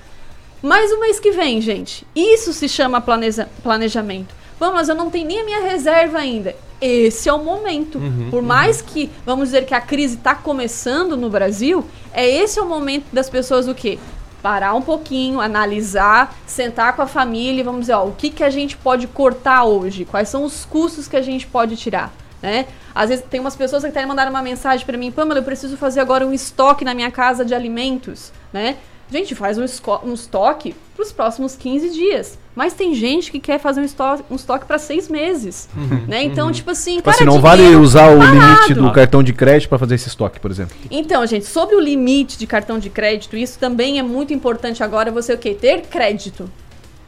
[0.62, 4.34] Mas o mês que vem, gente, isso se chama planeja- planejamento.
[4.58, 6.54] Vamos, mas eu não tenho nem a minha reserva ainda.
[6.80, 8.00] Esse é o momento.
[8.30, 12.62] Por mais que, vamos dizer que a crise está começando no Brasil, é esse é
[12.62, 13.98] o momento das pessoas o quê?
[14.42, 18.42] Parar um pouquinho, analisar, sentar com a família e vamos dizer, ó, o que, que
[18.44, 20.04] a gente pode cortar hoje?
[20.04, 22.12] Quais são os custos que a gente pode tirar?
[22.40, 22.66] Né?
[22.94, 25.76] Às vezes tem umas pessoas que até mandaram uma mensagem para mim, Pamela, eu preciso
[25.76, 28.76] fazer agora um estoque na minha casa de alimentos, né?
[29.10, 29.64] Gente, faz um,
[30.04, 32.38] um estoque para os próximos 15 dias.
[32.54, 35.68] Mas tem gente que quer fazer um estoque, um estoque para seis meses.
[36.08, 36.24] Né?
[36.24, 38.36] Então, tipo assim, Tipo cara, assim, não vale usar o parado.
[38.36, 40.76] limite do cartão de crédito para fazer esse estoque, por exemplo.
[40.90, 45.10] Então, gente, sobre o limite de cartão de crédito, isso também é muito importante agora
[45.10, 45.54] você o quê?
[45.54, 46.50] Ter crédito.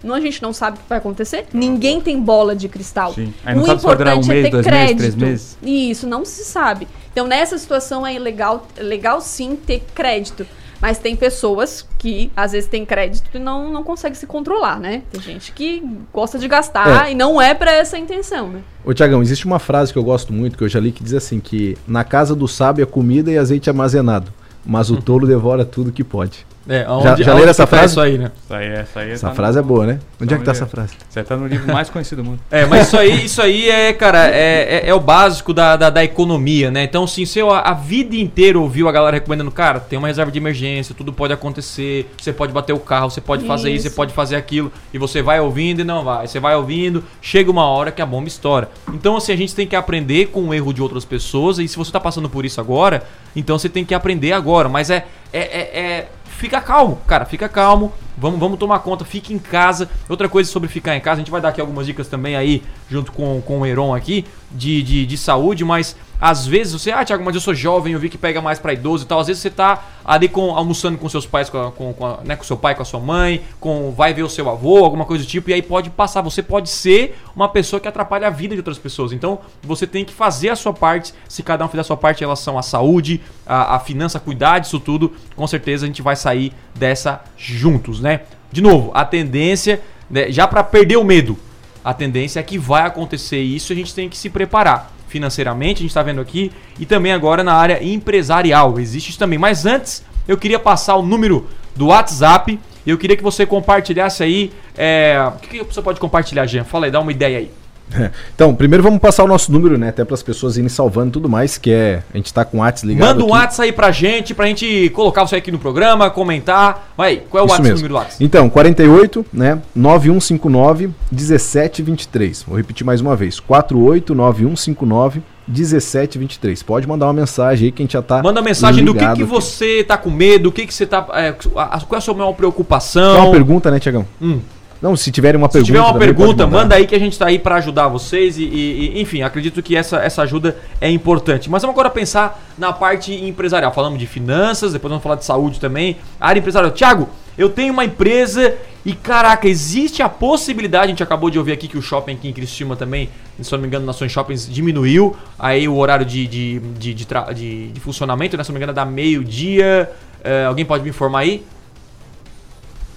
[0.02, 1.46] Não, a gente não sabe o que vai acontecer.
[1.52, 3.12] Ninguém tem bola de cristal.
[3.12, 3.34] Sim.
[3.44, 5.58] Aí não sabe se vai durar um mês, dois meses, três meses.
[5.62, 6.88] Isso, não se sabe.
[7.12, 10.46] Então, nessa situação é legal, é legal sim ter crédito.
[10.80, 15.02] Mas tem pessoas que às vezes têm crédito e não, não consegue se controlar, né?
[15.12, 17.12] Tem gente que gosta de gastar É.
[17.12, 18.60] e não é pra essa intenção, né?
[18.84, 21.12] Ô Tiagão, existe uma frase que eu gosto muito, que eu já li, que diz
[21.14, 24.32] assim, que na casa do sábio é comida e azeite armazenado,
[24.64, 26.46] mas o tolo devora tudo que pode.
[26.68, 27.92] É, Já- já leram essa tá frase?
[27.92, 28.30] Isso aí, né?
[28.44, 29.98] Isso aí, essa aí Essa tá frase é no- boa, né?
[30.20, 30.92] Onde é que tá no essa frase?
[31.08, 32.40] Você tá no livro mais conhecido do mundo.
[32.50, 35.88] É, mas isso aí, isso aí é, cara, é, é, é o básico da, da,
[35.90, 36.84] da economia, né?
[36.84, 40.06] Então, assim, se eu a, a vida inteira ouviu a galera recomendando, cara, tem uma
[40.08, 43.86] reserva de emergência, tudo pode acontecer, você pode bater o carro, você pode fazer isso,
[43.86, 43.90] Isso.
[43.90, 47.50] você pode fazer aquilo, e você vai ouvindo e não vai, você vai ouvindo, chega
[47.50, 48.70] uma hora que a bomba estoura.
[48.92, 51.76] Então, assim, a gente tem que aprender com o erro de outras pessoas, e se
[51.76, 53.02] você tá passando por isso agora,
[53.34, 57.48] então você tem que aprender agora, mas é, é, é, é fica calmo, cara, fica
[57.48, 57.92] calmo.
[58.16, 59.88] Vamos, vamos tomar conta, fique em casa.
[60.08, 62.62] Outra coisa sobre ficar em casa, a gente vai dar aqui algumas dicas também aí,
[62.88, 67.02] junto com, com o Heron aqui, de, de, de saúde, mas às vezes você, ah,
[67.02, 69.20] Thiago, mas eu sou jovem, eu vi que pega mais pra idoso e tal.
[69.20, 72.44] Às vezes você tá ali com, almoçando com seus pais, com, com, com, né, com
[72.44, 75.26] seu pai, com a sua mãe, com vai ver o seu avô, alguma coisa do
[75.26, 76.20] tipo, e aí pode passar.
[76.20, 79.12] Você pode ser uma pessoa que atrapalha a vida de outras pessoas.
[79.12, 81.14] Então você tem que fazer a sua parte.
[81.26, 84.58] Se cada um fizer a sua parte em relação à saúde, à, à finança, cuidar
[84.58, 88.22] disso tudo, com certeza a gente vai sair dessa juntos, né?
[88.52, 89.80] De novo, a tendência,
[90.10, 91.38] né, já pra perder o medo,
[91.84, 95.82] a tendência é que vai acontecer isso a gente tem que se preparar financeiramente, a
[95.82, 98.78] gente está vendo aqui, e também agora na área empresarial.
[98.80, 99.38] Existe isso também.
[99.38, 101.46] Mas antes, eu queria passar o número
[101.76, 104.52] do WhatsApp eu queria que você compartilhasse aí.
[104.76, 106.64] é, O que, que você pode compartilhar, Jean?
[106.64, 107.50] Fala aí, dá uma ideia aí.
[108.34, 109.88] Então, primeiro vamos passar o nosso número, né?
[109.88, 112.02] Até para as pessoas irem salvando e tudo mais, que é.
[112.12, 113.08] A gente tá com o WhatsApp ligado.
[113.08, 113.44] Manda um aqui.
[113.44, 116.92] WhatsApp aí pra gente, pra gente colocar você aqui no programa, comentar.
[116.96, 117.76] Vai, qual é o Isso WhatsApp, mesmo.
[117.76, 118.24] número do WhatsApp?
[118.24, 119.60] Então, 48, né?
[119.74, 122.44] 9159 1723.
[122.44, 123.40] Vou repetir mais uma vez.
[123.40, 126.62] 48 9159 1723.
[126.62, 128.22] Pode mandar uma mensagem aí que a gente já tá.
[128.22, 129.24] Manda mensagem do que, que aqui.
[129.24, 131.06] você tá com medo, o que, que você tá.
[131.14, 133.24] é, qual é a sua maior preocupação?
[133.24, 134.06] uma pergunta, né, Tiagão?
[134.20, 134.40] Hum.
[134.82, 135.66] Não, se tiverem uma Se pergunta.
[135.66, 139.00] tiver uma pergunta, manda aí que a gente tá aí pra ajudar vocês e, e-
[139.02, 141.50] enfim, acredito que essa, essa ajuda é importante.
[141.50, 143.72] Mas vamos agora pensar na parte empresarial.
[143.74, 145.98] Falamos de finanças, depois vamos falar de saúde também.
[146.18, 146.72] Área empresarial.
[146.72, 151.52] Tiago, eu tenho uma empresa E caraca, existe a possibilidade, a gente acabou de ouvir
[151.52, 155.14] aqui que o shopping aqui em Cristina também, se não me engano, Nações Shoppings diminuiu
[155.38, 158.42] aí o horário de, de, de, de, de- de funcionamento, né?
[158.42, 159.90] Se não me engano, é da meio-dia.
[160.24, 161.44] É, alguém pode me informar aí?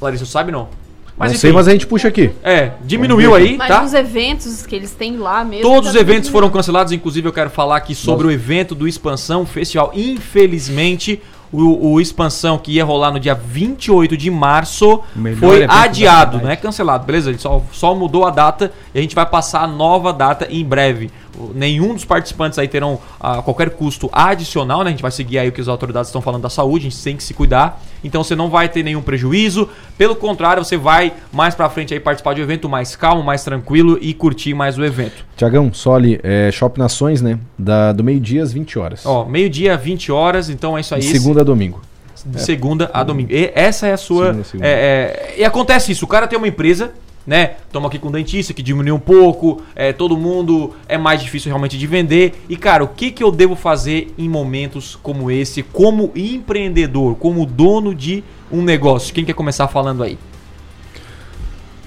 [0.02, 0.70] Larissa, sabe não?
[1.18, 2.32] Não sei, mas a gente puxa aqui.
[2.44, 3.84] É, diminuiu aí, Mas tá?
[3.84, 5.64] os eventos que eles têm lá mesmo.
[5.64, 8.88] Todos os já eventos foram cancelados, inclusive eu quero falar aqui sobre o evento do
[8.88, 9.92] Expansão Festival.
[9.94, 11.22] Infelizmente,
[11.54, 16.50] o, o Expansão que ia rolar no dia 28 de março melhor foi adiado, não
[16.50, 17.30] é cancelado, beleza?
[17.30, 20.66] Ele só, só mudou a data e a gente vai passar a nova data em
[20.66, 21.12] breve.
[21.54, 24.90] Nenhum dos participantes aí terão ah, qualquer custo adicional, né?
[24.90, 27.04] A gente vai seguir aí o que as autoridades estão falando da saúde, a gente
[27.04, 27.82] tem que se cuidar.
[28.04, 29.70] Então você não vai ter nenhum prejuízo.
[29.98, 33.44] Pelo contrário, você vai mais pra frente aí participar de um evento mais calmo, mais
[33.44, 35.26] tranquilo e curtir mais o evento.
[35.36, 37.40] Tiagão, só ali, é, Shopping Nações, né?
[37.58, 39.06] Da, do meio-dia às 20 horas.
[39.06, 41.02] Ó, meio-dia, 20 horas, então é isso aí.
[41.02, 41.82] de segunda a domingo.
[42.26, 43.32] de segunda a domingo.
[43.32, 44.28] E essa é a sua.
[44.28, 44.68] Segunda a segunda.
[44.68, 46.92] é, é, e acontece isso, o cara tem uma empresa,
[47.26, 47.52] né?
[47.72, 51.50] Toma aqui com o dentista, que diminuiu um pouco, é, todo mundo é mais difícil
[51.50, 52.44] realmente de vender.
[52.50, 57.46] E, cara, o que, que eu devo fazer em momentos como esse, como empreendedor, como
[57.46, 59.14] dono de um negócio?
[59.14, 60.18] Quem quer começar falando aí?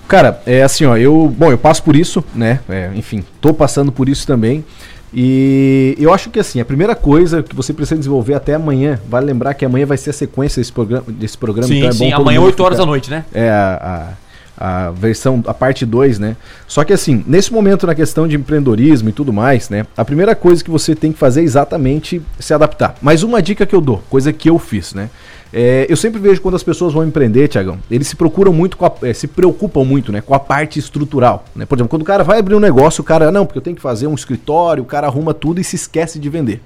[0.09, 2.61] Cara, é assim, ó, eu, bom, eu passo por isso, né?
[2.69, 4.65] É, enfim, tô passando por isso também.
[5.13, 9.27] E eu acho que assim, a primeira coisa que você precisa desenvolver até amanhã, vale
[9.27, 12.11] lembrar que amanhã vai ser a sequência desse programa, desse programa sim, então é sim,
[12.11, 13.25] bom amanhã, mundo 8 horas ficar- da noite, né?
[13.33, 13.81] É a,
[14.13, 14.26] a,
[14.57, 16.37] a versão, a parte 2, né?
[16.67, 19.87] Só que assim, nesse momento na questão de empreendedorismo e tudo mais, né?
[19.97, 22.95] A primeira coisa que você tem que fazer é exatamente se adaptar.
[23.03, 25.11] Mas uma dica que eu dou, coisa que eu fiz, né?
[25.53, 28.93] É, eu sempre vejo quando as pessoas vão empreender, Tiagão, eles se procuram muito, a-
[29.03, 31.65] eh, se preocupam muito, né, com a parte estrutural, né?
[31.65, 33.77] Por exemplo, quando o cara vai abrir um negócio, o cara, não, porque eu tenho
[33.77, 36.61] que fazer um escritório, o cara arruma tudo e se esquece de vender.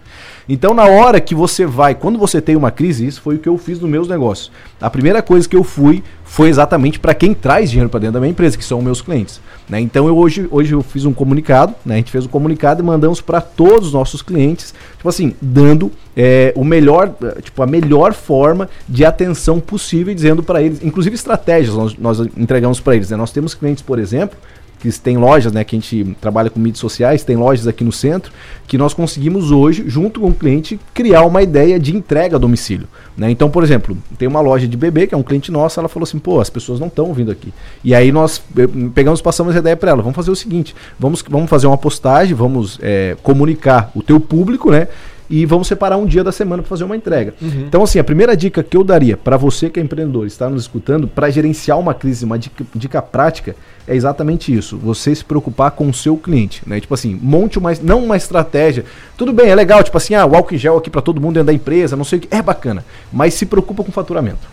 [0.48, 3.48] Então, na hora que você vai, quando você tem uma crise, isso foi o que
[3.48, 4.50] eu fiz nos meus negócios.
[4.80, 8.20] A primeira coisa que eu fui foi exatamente para quem traz dinheiro para dentro da
[8.20, 9.40] minha empresa, que são meus clientes.
[9.68, 9.80] Né?
[9.80, 11.94] Então, eu hoje, hoje eu fiz um comunicado, né?
[11.94, 15.90] a gente fez um comunicado e mandamos para todos os nossos clientes, tipo assim, dando
[16.16, 21.74] é, o melhor, tipo, a melhor forma de atenção possível, dizendo para eles, inclusive estratégias
[21.74, 23.10] nós, nós entregamos para eles.
[23.10, 23.16] Né?
[23.16, 24.38] Nós temos clientes, por exemplo,
[24.80, 27.92] que tem lojas, né, que a gente trabalha com mídias sociais, tem lojas aqui no
[27.92, 28.32] centro,
[28.66, 32.88] que nós conseguimos hoje, junto com o cliente, criar uma ideia de entrega a domicílio.
[33.16, 33.30] Né?
[33.30, 36.04] Então, por exemplo, tem uma loja de bebê, que é um cliente nosso, ela falou
[36.04, 37.52] assim, pô, as pessoas não estão vindo aqui.
[37.84, 41.22] E aí nós eh, pegamos, passamos a ideia para ela, vamos fazer o seguinte, vamos,
[41.28, 44.88] vamos fazer uma postagem, vamos eh, comunicar o teu público, né?
[45.32, 47.32] E vamos separar um dia da semana para fazer uma entrega.
[47.40, 50.62] Então, assim, a primeira dica que eu daria para você que é empreendedor, está nos
[50.62, 53.54] escutando, para gerenciar uma crise, uma dica, dica prática,
[53.86, 54.76] é exatamente isso.
[54.78, 56.80] Você se preocupar com o seu cliente, né?
[56.80, 58.84] Tipo assim, monte uma, não uma estratégia.
[59.16, 61.34] Tudo bem, é legal, tipo assim, ah, o álcool em gel aqui para todo mundo
[61.34, 62.84] dentro da empresa, não sei o que, é bacana.
[63.12, 64.48] Mas se preocupa com faturamento.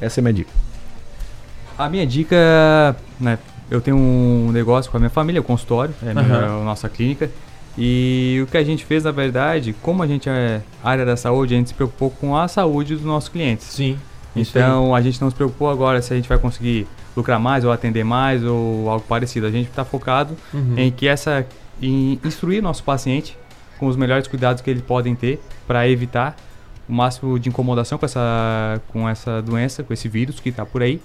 [0.00, 0.50] Essa é a minha dica.
[1.76, 2.36] A minha dica,
[3.20, 3.36] né,
[3.68, 6.60] eu tenho um negócio com a minha família, o consultório, é a, minha- Aham.
[6.62, 7.28] a nossa clínica.
[7.76, 11.54] E o que a gente fez, na verdade, como a gente é área da saúde,
[11.54, 13.66] a gente se preocupou com a saúde dos nossos clientes.
[13.66, 13.98] Sim.
[14.34, 17.72] Então a gente não se preocupou agora se a gente vai conseguir lucrar mais ou
[17.72, 19.46] atender mais ou algo parecido.
[19.46, 20.74] A gente está focado Uhum.
[20.76, 21.46] em que essa
[21.80, 23.36] em instruir nosso paciente
[23.78, 26.36] com os melhores cuidados que eles podem ter para evitar
[26.88, 30.82] o máximo de incomodação com essa com essa doença, com esse vírus que está por
[30.82, 31.00] aí.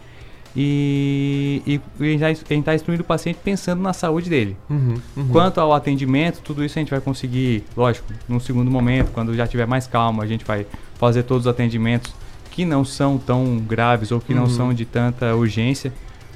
[0.55, 4.55] E, e, e a gente está instruindo o paciente pensando na saúde dele.
[4.69, 5.27] Uhum, uhum.
[5.29, 9.47] Quanto ao atendimento, tudo isso a gente vai conseguir, lógico, num segundo momento, quando já
[9.47, 10.65] tiver mais calma, a gente vai
[10.99, 12.13] fazer todos os atendimentos
[12.51, 14.49] que não são tão graves ou que não Uhum.
[14.49, 15.91] são de tanta urgência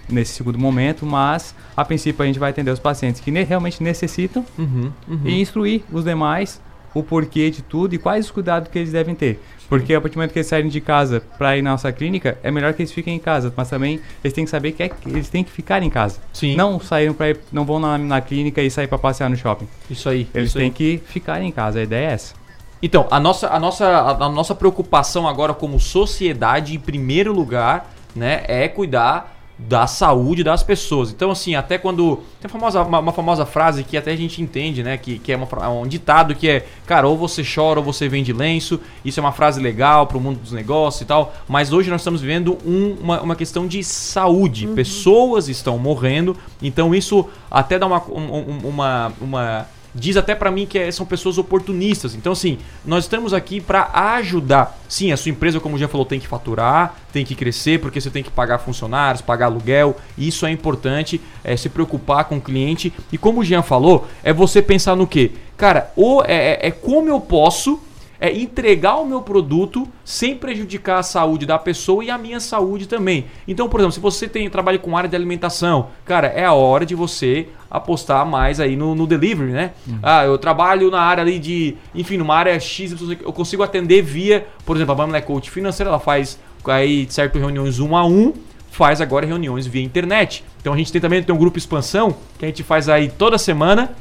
[0.10, 3.84] nesse segundo momento, mas a princípio a gente vai atender os pacientes que ne- realmente
[3.84, 5.20] necessitam Uhum, uhum.
[5.26, 6.60] e instruir os demais
[6.94, 9.40] o porquê de tudo e quais os cuidados que eles devem ter.
[9.70, 12.38] Porque a partir do momento que eles saírem de casa para ir na nossa clínica,
[12.42, 14.90] é melhor que eles fiquem em casa, mas também eles têm que saber que, é
[14.90, 16.20] que eles têm que ficar em casa.
[16.32, 16.56] Sim.
[16.56, 19.68] Não saíram para não vão na, na clínica e sair para passear no shopping.
[19.90, 20.28] Isso aí.
[20.34, 20.66] Eles isso aí.
[20.66, 22.34] têm que ficar em casa, a ideia é essa.
[22.82, 28.44] Então, a nossa, a, nossa, a nossa preocupação agora como sociedade, em primeiro lugar, né,
[28.48, 31.10] é cuidar da saúde das pessoas.
[31.10, 32.18] Então, assim, até quando.
[32.40, 34.98] Tem uma famosa, uma, uma famosa frase que até a gente entende, né?
[34.98, 38.08] Que, que é uma, fra- um ditado que é, cara, ou você chora ou você
[38.08, 38.80] vende lenço.
[39.04, 41.34] Isso é uma frase legal pro mundo dos negócios e tal.
[41.48, 44.68] Mas hoje nós estamos vivendo um- uma, uma questão de saúde.
[44.68, 46.38] Pessoas estão morrendo.
[46.62, 48.04] Então, isso até dá uma.
[48.10, 52.16] um- um- uma, uma diz até pra mim que é- são pessoas oportunistas.
[52.16, 54.78] Então, assim, nós estamos aqui pra ajudar.
[54.88, 58.10] Sim, a sua empresa, como Jean falou, tem que faturar, tem que crescer, porque você
[58.10, 59.98] tem que pagar funcionários, pagar aluguel.
[60.18, 62.94] Isso é importante, é se preocupar com o cliente.
[63.12, 65.32] E como o Jean falou, é você pensar no quê?
[65.58, 67.80] Cara, ou é, é- é como eu posso
[68.20, 72.88] é entregar o meu produto sem prejudicar a saúde da pessoa e a minha saúde
[72.88, 73.26] também.
[73.48, 76.86] Então, por exemplo, se você tem trabalho com área de alimentação, cara, é a hora
[76.86, 79.72] de você apostar mais aí no, no delivery, né?
[79.86, 80.00] Uhum.
[80.02, 84.48] Ah, eu trabalho na área ali de, enfim, numa área X, eu consigo atender via,
[84.66, 88.34] por exemplo, a Bamela Coach Financeira, ela faz aí certo reuniões um a um,
[88.72, 90.44] faz agora reuniões via internet.
[90.62, 93.38] Então a gente tem também tem um grupo expansão que a gente faz aí toda
[93.38, 93.92] semana,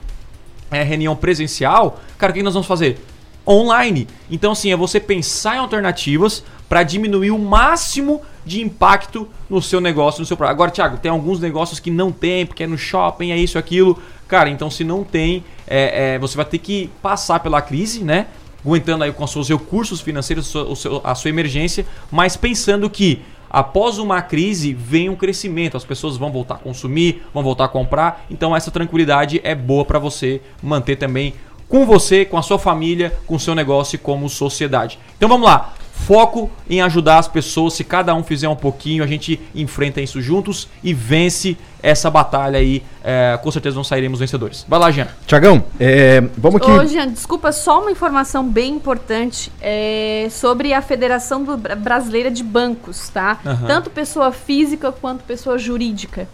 [0.71, 2.01] é reunião presencial.
[2.19, 2.99] Cara, o que nós vamos fazer?
[3.47, 4.09] Online.
[4.31, 9.81] Então, assim, é você pensar em alternativas para diminuir o máximo de impacto no seu
[9.81, 10.53] negócio, no seu produto.
[10.55, 14.01] Agora, Thiago, tem alguns negócios que não tem, porque é no shopping, é isso, aquilo.
[14.29, 18.27] Cara, então se não tem, é, é, você vai ter que passar pela crise, né?
[18.65, 23.23] Aguentando aí com os seus recursos financeiros, o seu, a sua emergência, mas pensando que
[23.49, 27.69] após uma crise vem um crescimento, as pessoas vão voltar a consumir, vão voltar a
[27.69, 31.35] comprar, então essa tranquilidade é boa para você manter também
[31.69, 34.99] com você, com a sua família, com o seu negócio e como sociedade.
[35.17, 35.75] Então vamos lá.
[36.05, 37.73] Foco em ajudar as pessoas.
[37.73, 42.59] Se cada um fizer um pouquinho, a gente enfrenta isso juntos e vence essa batalha
[42.59, 42.83] aí.
[43.03, 44.65] É, com certeza não sairemos vencedores.
[44.69, 45.09] Vai lá, Jean.
[45.27, 46.71] Tiagão, é, vamos aqui.
[46.71, 52.45] Ô, Jean, desculpa, só uma informação bem importante é, sobre a Federação do, Brasileira de
[52.45, 53.41] Bancos, tá?
[53.45, 53.67] Uhum.
[53.67, 56.29] Tanto pessoa física quanto pessoa jurídica.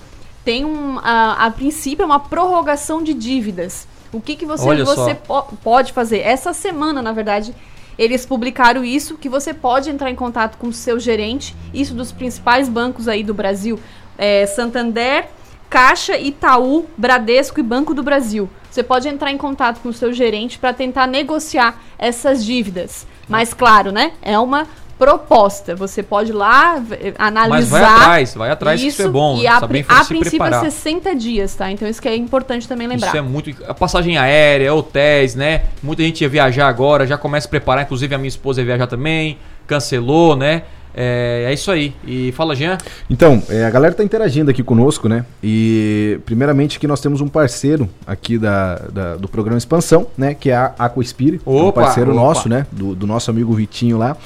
[0.45, 3.87] Tem um, a, a princípio, uma prorrogação de dívidas.
[4.13, 6.19] O que, que você, você po pode fazer?
[6.19, 7.55] Essa semana, na verdade,
[7.99, 12.13] eles publicaram isso, que você pode entrar em contato com o seu gerente, isso dos
[12.13, 13.81] principais bancos aí do Brasil,
[14.19, 15.29] é, Santander,
[15.71, 18.49] Caixa, Itaú, Bradesco e Banco do Brasil.
[18.71, 23.07] Você pode entrar em contato com o seu gerente para tentar negociar essas dívidas.
[23.29, 24.13] Mas claro, né?
[24.21, 24.67] É uma
[25.03, 25.75] proposta.
[25.75, 26.81] Você pode ir lá
[27.19, 27.49] analisar.
[27.49, 29.39] Mas vai atrás, vai atrás isso, que isso é bom.
[29.39, 30.65] E a, a princípio preparar.
[30.65, 31.71] é 60 dias, tá?
[31.71, 33.09] Então isso que é importante também lembrar.
[33.09, 33.51] Isso é muito.
[33.67, 35.63] A passagem aérea, hotéis, né?
[35.83, 38.87] Muita gente ia viajar agora, já começa a preparar, inclusive a minha esposa ia viajar
[38.87, 40.63] também, cancelou, né?
[40.95, 41.95] É, é, isso aí.
[42.07, 42.79] E fala, Jean.
[43.09, 45.25] Então, é, a galera tá interagindo aqui conosco, né?
[45.43, 50.35] E primeiramente aqui nós temos um parceiro aqui da, da do programa Expansão, né?
[50.35, 52.21] Que é a Aquaspire, um parceiro opa.
[52.21, 52.67] nosso, né?
[52.71, 54.17] Do, do nosso amigo Vitinho lá.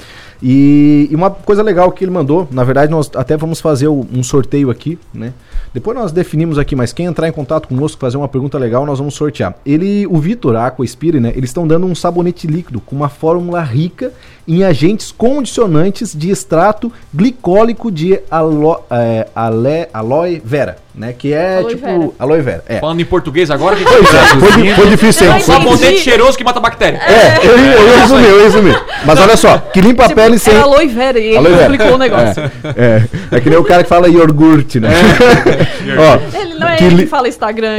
[0.41, 4.21] E, e, uma coisa legal que ele mandou, na verdade nós até vamos fazer um
[4.21, 5.33] sorteio aqui, né?
[5.73, 8.99] Depois nós definimos aqui, mas quem entrar em contato conosco fazer uma pergunta legal, nós
[8.99, 9.55] vamos sortear.
[9.65, 11.33] Ele, o Vitor, a Aquaspire, né?
[11.35, 14.13] Eles estão dando um sabonete líquido com uma fórmula rica
[14.47, 21.13] em agentes condicionantes de extrato glicólico de alo, é, ale, aloe vera né?
[21.13, 22.11] Que é aloe tipo vera.
[22.17, 22.63] aloe vera.
[22.67, 22.79] É.
[22.79, 25.43] Falando em português agora, que pois é, foi, foi difícil sempre.
[25.43, 26.97] Sabonete cheiroso que mata bactéria.
[26.97, 28.75] É, eu, eu, eu resumi, eu resumi.
[29.05, 30.55] Mas olha só, que limpa tipo, a pele sem.
[30.55, 32.43] É aloe vera e ele complicou o negócio.
[32.75, 34.89] É, é, é que nem o cara que fala iogurte, né?
[34.89, 35.99] É.
[36.01, 37.03] ó, ele não é que, li...
[37.03, 37.77] que fala Instagram.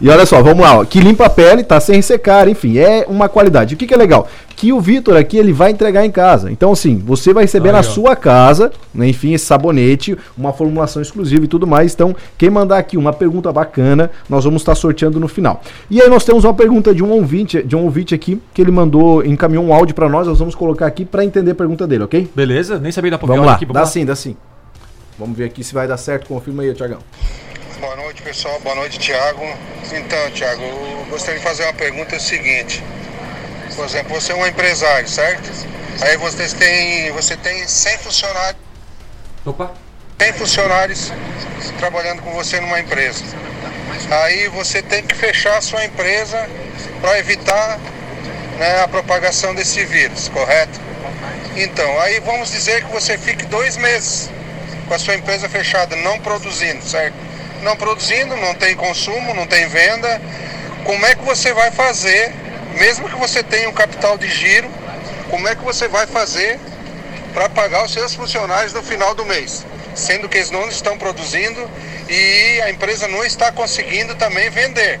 [0.00, 3.04] e olha só, vamos lá, ó, que limpa a pele, tá sem ressecar, enfim, é
[3.08, 3.74] uma qualidade.
[3.74, 4.28] O que, que é legal?
[4.60, 6.52] Que o Vitor aqui ele vai entregar em casa.
[6.52, 7.82] Então, assim, você vai receber Aí, na ó.
[7.82, 11.94] sua casa, né, enfim, esse sabonete, uma formulação exclusiva e tudo mais.
[11.94, 15.62] Então, quem mandar aqui uma pergunta bacana, nós vamos estar sorteando no final.
[15.90, 18.70] E aí nós temos uma pergunta de um ouvinte, de um ouvinte aqui, que ele
[18.70, 22.04] mandou, encaminhou um áudio para nós, nós vamos colocar aqui para entender a pergunta dele,
[22.04, 22.30] ok?
[22.34, 24.36] Beleza, nem sabia dar pra Vamos lá, aqui, dá sim, dá sim.
[25.18, 26.98] Vamos ver aqui se vai dar certo, confirma aí, Tiagão.
[27.80, 28.60] Boa noite, pessoal.
[28.60, 29.40] Boa noite, Tiago.
[29.86, 32.84] Então, Tiago, eu gostaria de fazer uma pergunta é o seguinte.
[33.80, 35.50] Por exemplo, você é um empresário, certo?
[36.02, 38.60] Aí você tem, você tem 100 funcionários.
[39.46, 39.72] Opa.
[40.20, 41.10] 100 funcionários
[41.78, 43.24] trabalhando com você numa empresa.
[44.10, 46.46] Aí você tem que fechar a sua empresa
[47.00, 47.80] para evitar
[48.58, 50.78] né, a propagação desse vírus, correto?
[51.56, 54.28] Então, aí vamos dizer que você fique dois meses
[54.88, 57.16] com a sua empresa fechada, não produzindo, certo?
[57.62, 60.20] Não produzindo, não tem consumo, não tem venda.
[60.84, 64.70] Como é que você vai fazer mesmo que você tenha um capital de giro,
[65.28, 66.58] como é que você vai fazer
[67.32, 69.64] para pagar os seus funcionários no final do mês?
[69.94, 71.68] Sendo que eles não estão produzindo
[72.08, 75.00] e a empresa não está conseguindo também vender.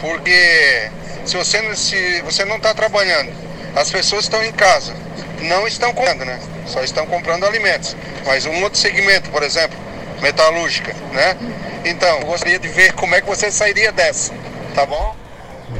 [0.00, 0.90] Porque
[1.24, 3.32] se você, se você não está trabalhando,
[3.74, 4.94] as pessoas estão em casa,
[5.42, 6.40] não estão comprando, né?
[6.66, 7.96] Só estão comprando alimentos.
[8.26, 9.78] Mas um outro segmento, por exemplo,
[10.20, 11.36] metalúrgica, né?
[11.84, 14.32] Então, gostaria de ver como é que você sairia dessa,
[14.74, 15.19] tá bom?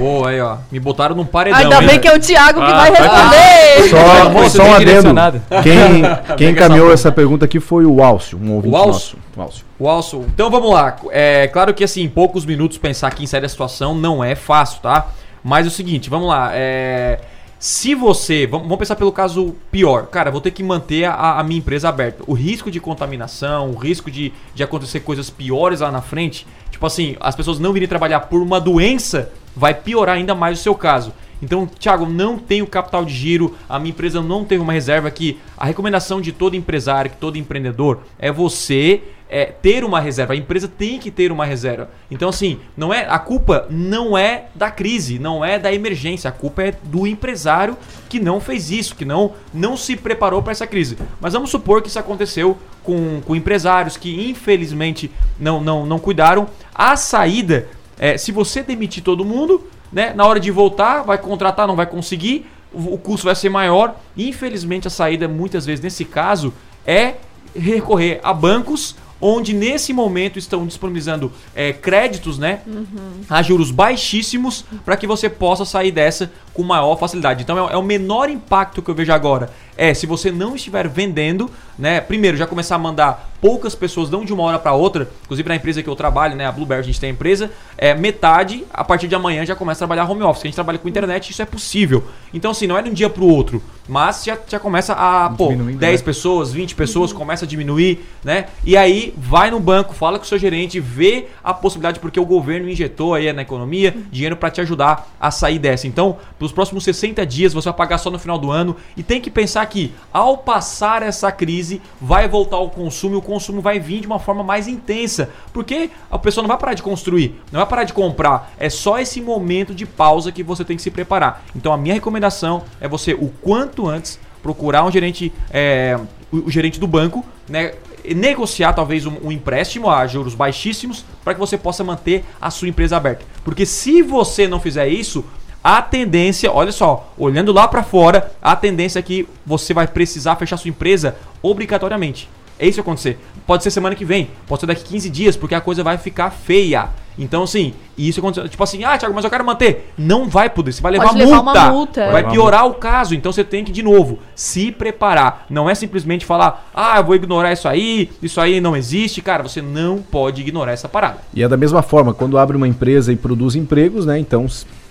[0.00, 0.56] Boa aí, ó.
[0.72, 1.60] Me botaram num paredão.
[1.60, 3.90] Ainda bem que é o Thiago que ah, vai responder.
[3.90, 5.14] Só, só um adendo.
[5.62, 6.02] Quem,
[6.38, 9.18] quem encaminhou essa pergunta aqui foi o Alcio, um ouvinte o Alcio?
[9.36, 9.64] nosso.
[9.78, 10.24] O Alcio.
[10.32, 10.96] Então vamos lá.
[11.10, 14.34] É claro que assim, em poucos minutos pensar aqui em sair da situação não é
[14.34, 15.08] fácil, tá?
[15.44, 16.50] Mas é o seguinte, vamos lá.
[16.54, 17.20] É...
[17.58, 18.46] Se você.
[18.46, 20.06] Vamos pensar pelo caso pior.
[20.06, 22.22] Cara, vou ter que manter a, a, minha empresa aberta.
[22.26, 26.46] O risco de contaminação, o risco de, de acontecer coisas piores lá na frente.
[26.70, 30.62] Tipo assim, as pessoas não virem trabalhar por uma doença vai piorar ainda mais o
[30.62, 31.12] seu caso.
[31.42, 35.38] Então, Thiago, não tenho capital de giro, a minha empresa não tem uma reserva que
[35.56, 40.32] a recomendação de todo empresário, que todo empreendedor é você é, ter uma reserva.
[40.32, 41.88] A empresa tem que ter uma reserva.
[42.10, 46.28] Então, assim, não é a culpa não é da crise, não é da emergência.
[46.28, 47.78] A culpa é do empresário
[48.08, 50.98] que não fez isso, que não, não se preparou para essa crise.
[51.20, 56.48] Mas vamos supor que isso aconteceu com, com empresários que, infelizmente, não, não, não cuidaram.
[56.74, 57.68] A saída,
[58.00, 61.84] é, se você demitir todo mundo, né, na hora de voltar, vai contratar, não vai
[61.84, 63.94] conseguir, o, o custo vai ser maior.
[64.16, 66.50] Infelizmente, a saída, muitas vezes, nesse caso,
[66.86, 67.16] é
[67.54, 72.86] recorrer a bancos onde nesse momento estão disponibilizando é, créditos, né, uhum.
[73.28, 77.42] a juros baixíssimos, para que você possa sair dessa com maior facilidade.
[77.42, 79.50] Então é, é, o menor impacto que eu vejo agora.
[79.82, 84.26] É se você não estiver vendendo, né, primeiro já começar a mandar poucas pessoas, não
[84.26, 86.84] de uma hora para outra, inclusive na empresa que eu trabalho, né, a Blueberry, a
[86.84, 90.22] gente tem a empresa, é metade a partir de amanhã já começa a trabalhar home
[90.22, 90.42] office.
[90.42, 92.04] A gente trabalha com internet, isso é possível.
[92.34, 95.30] Então assim, não é de um dia para o outro, mas já, já começa a,
[95.30, 96.04] pô, 10 né?
[96.04, 97.18] pessoas, 20 pessoas, uhum.
[97.18, 98.48] começa a diminuir, né?
[98.62, 102.26] E aí vai no banco, fala com o seu gerente, vê a possibilidade porque o
[102.26, 105.88] governo injetou aí na economia dinheiro para te ajudar a sair dessa.
[105.88, 109.20] Então, pelos próximos 60 dias você vai pagar só no final do ano e tem
[109.20, 113.80] que pensar que ao passar essa crise vai voltar o consumo e o consumo vai
[113.80, 117.60] vir de uma forma mais intensa, porque a pessoa não vai parar de construir, não
[117.60, 120.90] vai parar de comprar, é só esse momento de pausa que você tem que se
[120.90, 121.44] preparar.
[121.56, 125.98] Então a minha recomendação é você o quanto antes procurar um gerente, é,
[126.32, 127.74] o, gerente do banco, né,
[128.14, 132.68] negociar talvez um, um, empréstimo a juros baixíssimos para que você possa manter a sua
[132.68, 133.24] empresa aberta.
[133.44, 135.24] Porque se você não fizer isso,
[135.62, 140.36] a tendência, olha só, olhando lá para fora, a tendência é que você vai precisar
[140.36, 142.28] fechar sua empresa obrigatoriamente.
[142.58, 143.18] É isso que acontecer.
[143.46, 146.30] Pode ser semana que vem, pode ser daqui 15 dias, porque a coisa vai ficar
[146.30, 146.88] feia.
[147.18, 148.48] Então, assim, isso aconteceu.
[148.48, 149.92] Tipo assim, ah, Thiago, mas eu quero manter.
[149.96, 151.70] Não vai poder, você vai levar, levar multa.
[151.70, 152.10] multa.
[152.10, 153.14] Vai piorar o caso.
[153.14, 155.46] Então você tem que, de novo, se preparar.
[155.50, 159.20] Não é simplesmente falar, ah, eu vou ignorar isso aí, isso aí não existe.
[159.20, 161.18] Cara, você não pode ignorar essa parada.
[161.34, 164.18] E é da mesma forma, quando abre uma empresa e produz empregos, né?
[164.18, 164.46] Então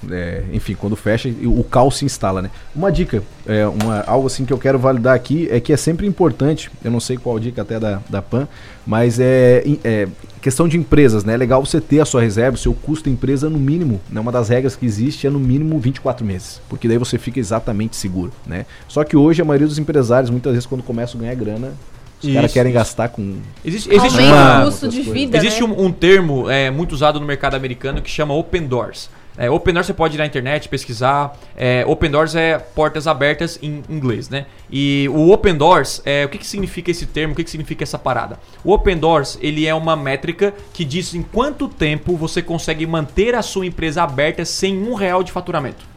[0.10, 2.50] é, enfim, quando fecha, o caos se instala, né?
[2.76, 6.08] Uma dica, é, uma, algo assim que eu quero validar aqui é que é sempre
[6.08, 8.48] importante, eu não sei qual dica até da, da PAN,
[8.90, 10.08] mas é, é
[10.42, 11.36] questão de empresas, né?
[11.36, 14.20] É legal você ter a sua reserva, o seu custo empresa no mínimo, né?
[14.20, 17.96] Uma das regras que existe é no mínimo 24 meses, porque daí você fica exatamente
[17.96, 18.66] seguro, né?
[18.88, 21.74] Só que hoje a maioria dos empresários, muitas vezes quando começam a ganhar grana,
[22.20, 23.36] os caras querem gastar com.
[23.64, 25.38] Existe, existe uma, custo de vida.
[25.38, 25.68] Existe né?
[25.68, 29.08] um, um, termo é, muito usado no mercado americano que chama open doors.
[29.40, 31.40] É, open Doors você pode ir na internet pesquisar.
[31.56, 34.46] É, open Doors é portas abertas em inglês, né?
[34.70, 37.32] E o Open Doors, é, o que, que significa esse termo?
[37.32, 38.38] O que, que significa essa parada?
[38.66, 43.34] O Open Doors ele é uma métrica que diz em quanto tempo você consegue manter
[43.34, 45.88] a sua empresa aberta sem um real de faturamento.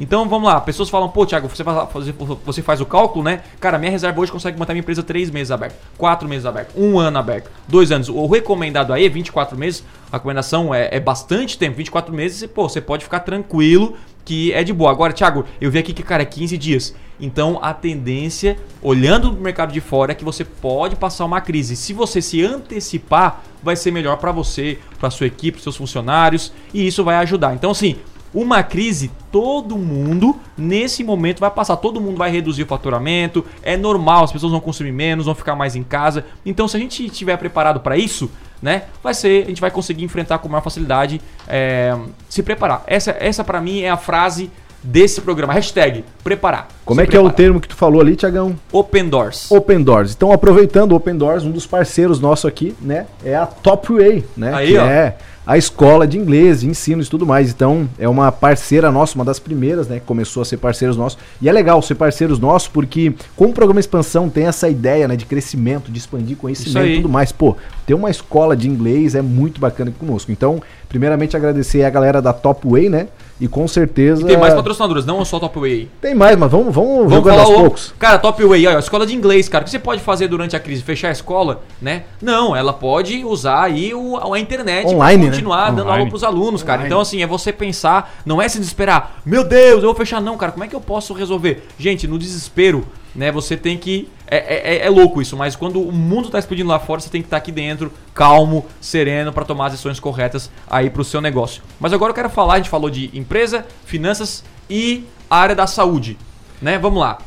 [0.00, 2.08] Então vamos lá, pessoas falam, pô, Thiago, você faz,
[2.42, 3.42] você faz o cálculo, né?
[3.60, 6.98] Cara, minha reserva hoje consegue manter minha empresa três meses aberta, quatro meses aberta, um
[6.98, 8.08] ano aberto, dois anos.
[8.08, 12.66] O recomendado aí é 24 meses, a recomendação é, é bastante tempo, 24 meses, pô,
[12.66, 13.94] você pode ficar tranquilo
[14.24, 14.90] que é de boa.
[14.90, 16.94] Agora, Thiago, eu vi aqui que, cara, é 15 dias.
[17.20, 21.76] Então a tendência, olhando o mercado de fora, é que você pode passar uma crise.
[21.76, 26.86] Se você se antecipar, vai ser melhor para você, para sua equipe, seus funcionários, e
[26.86, 27.52] isso vai ajudar.
[27.54, 27.96] Então, assim,
[28.32, 33.76] uma crise, todo mundo nesse momento vai passar, todo mundo vai reduzir o faturamento, é
[33.76, 36.24] normal, as pessoas vão consumir menos, vão ficar mais em casa.
[36.44, 38.30] Então, se a gente estiver preparado para isso,
[38.62, 41.96] né, vai ser, a gente vai conseguir enfrentar com maior facilidade, é,
[42.28, 42.84] se preparar.
[42.86, 44.50] Essa, essa para mim é a frase
[44.82, 45.52] desse programa.
[45.52, 46.68] Hashtag preparar.
[46.84, 47.30] Como é que preparar.
[47.30, 48.56] é o termo que tu falou ali, Tiagão?
[48.72, 49.50] Open Doors.
[49.50, 50.12] Open Doors.
[50.14, 54.24] Então, aproveitando o Open Doors, um dos parceiros nosso aqui, né, é a Top Way,
[54.36, 54.52] né?
[54.54, 54.84] Aí, que ó.
[54.84, 55.16] é
[55.46, 57.50] a escola de inglês, de ensino e tudo mais.
[57.50, 61.18] Então, é uma parceira nossa, uma das primeiras, né, que começou a ser parceiros nossos.
[61.40, 65.16] E é legal ser parceiros nossos porque, como o programa Expansão tem essa ideia, né,
[65.16, 67.56] de crescimento, de expandir conhecimento e tudo mais, pô,
[67.86, 70.30] ter uma escola de inglês é muito bacana conosco.
[70.30, 73.08] Então, primeiramente agradecer a galera da Top Way, né?
[73.40, 74.22] E com certeza.
[74.22, 75.88] E tem mais patrocinadoras, não só Top Way.
[76.00, 77.54] Tem mais, mas vamos, vamos, vamos falar aos o...
[77.54, 77.94] poucos.
[77.98, 79.62] Cara, Top Way, ó, escola de inglês, cara.
[79.62, 80.82] O que você pode fazer durante a crise?
[80.82, 82.04] Fechar a escola, né?
[82.20, 85.76] Não, ela pode usar aí o, a internet Online, pra continuar né?
[85.76, 85.98] dando Online.
[85.98, 86.80] aula pros alunos, cara.
[86.80, 86.88] Online.
[86.88, 89.20] Então, assim, é você pensar, não é se desesperar.
[89.24, 90.52] Meu Deus, eu vou fechar, não, cara.
[90.52, 91.66] Como é que eu posso resolver?
[91.78, 93.30] Gente, no desespero, né?
[93.32, 94.08] Você tem que.
[94.26, 97.10] É, é, é, é louco isso, mas quando o mundo está explodindo lá fora, você
[97.10, 101.02] tem que estar tá aqui dentro, calmo, sereno, para tomar as decisões corretas aí para
[101.02, 101.62] o seu negócio.
[101.80, 106.16] Mas agora eu quero falar, a gente falou de empresa, finanças e área da saúde.
[106.62, 106.78] Né?
[106.78, 107.18] Vamos lá.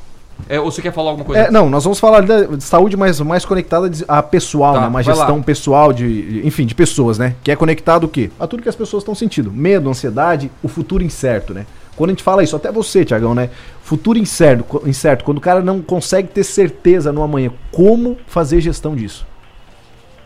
[0.49, 1.43] É, ou você quer falar alguma coisa?
[1.43, 4.87] É, não, nós vamos falar de saúde mais, mais conectada a pessoal, tá, né?
[4.87, 5.43] Uma gestão lá.
[5.43, 7.35] pessoal de, enfim, de pessoas, né?
[7.43, 8.29] Que é conectado o quê?
[8.39, 9.51] A tudo que as pessoas estão sentindo.
[9.51, 11.65] Medo, ansiedade, o futuro incerto, né?
[11.95, 13.49] Quando a gente fala isso, até você, Tiagão, né?
[13.81, 18.95] Futuro incerto, incerto, quando o cara não consegue ter certeza no amanhã, como fazer gestão
[18.95, 19.25] disso?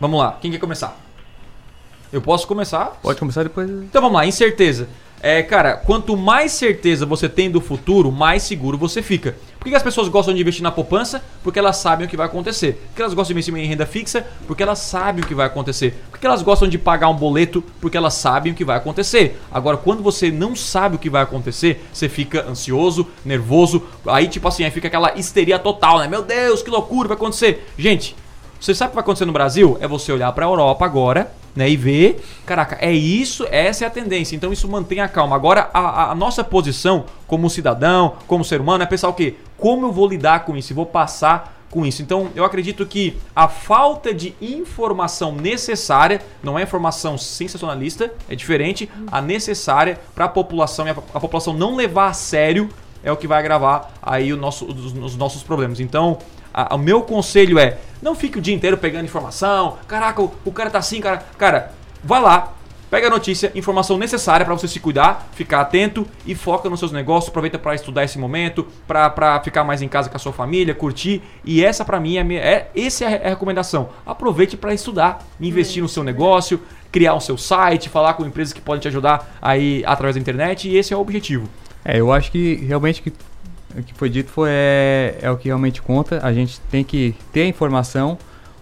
[0.00, 0.98] Vamos lá, quem quer começar?
[2.12, 2.98] Eu posso começar?
[3.02, 3.68] Pode começar depois.
[3.68, 4.88] Então vamos lá, incerteza.
[5.20, 9.36] É, cara, quanto mais certeza você tem do futuro, mais seguro você fica.
[9.58, 11.22] Por que as pessoas gostam de investir na poupança?
[11.42, 12.74] Porque elas sabem o que vai acontecer.
[12.74, 14.24] Por que elas gostam de investir em renda fixa?
[14.46, 16.00] Porque elas sabem o que vai acontecer.
[16.10, 17.62] Por que elas gostam de pagar um boleto?
[17.80, 19.40] Porque elas sabem o que vai acontecer.
[19.50, 23.82] Agora, quando você não sabe o que vai acontecer, você fica ansioso, nervoso.
[24.06, 26.06] Aí, tipo assim, aí fica aquela histeria total, né?
[26.06, 27.66] Meu Deus, que loucura vai acontecer.
[27.76, 28.14] Gente,
[28.60, 29.76] você sabe o que vai acontecer no Brasil?
[29.80, 33.90] É você olhar pra Europa agora, né, e ver, caraca, é isso, essa é a
[33.90, 34.36] tendência.
[34.36, 35.34] Então isso mantém a calma.
[35.34, 39.34] Agora a, a- nossa posição como cidadão, como ser humano, é pensar o quê?
[39.58, 40.72] Como eu vou lidar com isso?
[40.72, 42.00] E vou passar com isso.
[42.00, 48.88] Então eu acredito que a falta de informação necessária, não é informação sensacionalista, é diferente,
[49.10, 52.68] a necessária para a população e a, a população não levar a sério
[53.02, 55.78] é o que vai agravar aí o nosso, os, os nossos problemas.
[55.80, 56.18] Então,
[56.64, 59.76] a- o meu conselho é: não fique o dia inteiro pegando informação.
[59.86, 61.24] Caraca, o, o cara tá assim, cara.
[61.36, 62.54] Cara, vai lá,
[62.90, 66.92] pega a notícia, informação necessária para você se cuidar, ficar atento e foca nos seus
[66.92, 67.28] negócios.
[67.28, 71.22] Aproveita para estudar esse momento, para ficar mais em casa com a sua família, curtir.
[71.44, 73.90] E essa para mim é, a minha, é essa é a recomendação.
[74.06, 78.60] Aproveite para estudar, investir no seu negócio, criar o seu site, falar com empresas que
[78.60, 80.68] podem te ajudar aí através da internet.
[80.68, 81.48] E esse é o objetivo.
[81.84, 83.12] É, eu acho que realmente que,
[83.78, 86.20] o que foi dito foi, é, é o que realmente conta.
[86.22, 88.18] A gente tem que ter a informação,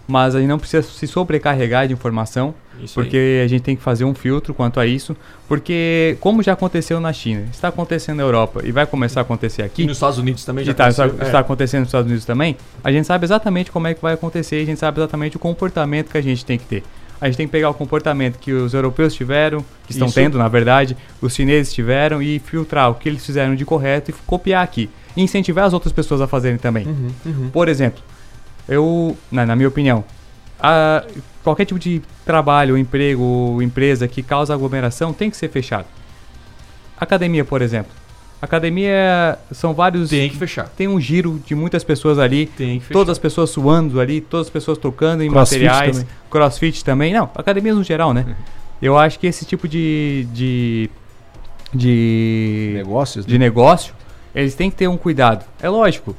[0.07, 3.05] mas a gente não precisa se sobrecarregar de informação, Isso aí.
[3.05, 5.15] porque a gente tem que fazer um filtro quanto a isso.
[5.47, 9.63] Porque, como já aconteceu na China, está acontecendo na Europa e vai começar a acontecer
[9.63, 11.25] aqui, E nos Estados Unidos também já tá, está, aconteceu.
[11.27, 11.41] está É.
[11.41, 14.65] acontecendo nos Estados Unidos também, a gente sabe exatamente como é que vai acontecer, a
[14.65, 16.83] gente sabe exatamente o comportamento que a gente tem que ter.
[17.19, 20.13] A gente tem que pegar o comportamento que os europeus tiveram, que estão Isso.
[20.13, 24.13] tendo, na verdade, os chineses tiveram, e filtrar o que eles fizeram de correto e
[24.27, 24.87] copiar aqui.
[25.17, 26.85] E incentivar as outras pessoas a fazerem também.
[26.87, 27.49] Uhum, uhum.
[27.49, 28.01] Por exemplo,
[28.69, 30.03] eu, na, na minha opinião,
[30.59, 31.03] a-
[31.43, 35.87] qualquer tipo de trabalho, emprego ou empresa que causa aglomeração tem que ser fechado.
[36.99, 37.91] Academia, por exemplo.
[38.39, 40.11] Academia são vários.
[40.11, 40.69] Tem que fechar.
[40.69, 42.45] Tem um giro de muitas pessoas ali.
[42.45, 42.93] Tem que fechar.
[42.99, 45.97] Todas as pessoas suando ali, todas as pessoas tocando em Crossfit materiais.
[45.97, 46.09] também.
[46.29, 47.13] Crossfit também.
[47.13, 48.35] Não, academias no geral, né?
[48.79, 50.27] Eu acho que esse tipo de.
[50.31, 50.89] de.
[51.73, 53.25] de, Negócios?
[53.25, 53.31] né?
[53.31, 53.93] de negócio,
[54.41, 55.43] eles têm que ter um cuidado.
[55.61, 56.15] É lógico.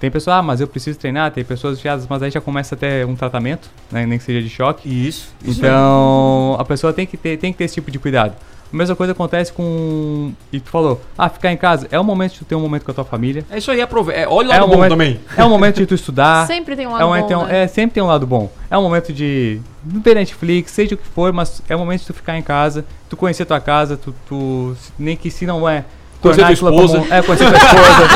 [0.00, 2.78] Tem pessoas, ah, mas eu preciso treinar, tem pessoas enfiadas, mas aí já começa a
[2.78, 4.88] ter um tratamento, né, nem que seja de choque.
[4.88, 5.34] Isso.
[5.44, 8.34] isso Então, a pessoa tem que, ter, tem que ter esse tipo de cuidado.
[8.72, 10.32] A mesma coisa acontece com.
[10.52, 11.88] E tu falou, ah, ficar em casa.
[11.90, 13.44] É o momento de tu ter um momento com a tua família.
[13.50, 14.20] É isso aí, aproveita.
[14.20, 15.20] É, olha o É lado um bom momento- também.
[15.36, 16.46] É o momento de tu estudar.
[16.48, 17.62] Sempre tem um é, lado um momento, bom, é, né?
[17.64, 18.50] é, sempre tem um lado bom.
[18.70, 19.60] É um momento de.
[19.84, 22.42] Não ter Netflix, seja o que for, mas é o momento de tu ficar em
[22.42, 24.14] casa, tu conhecer tua casa, tu.
[24.28, 25.84] tu nem que se não é.
[26.20, 26.98] Conhecer tua esposa.
[26.98, 28.08] Como, é, conhecer tua esposa.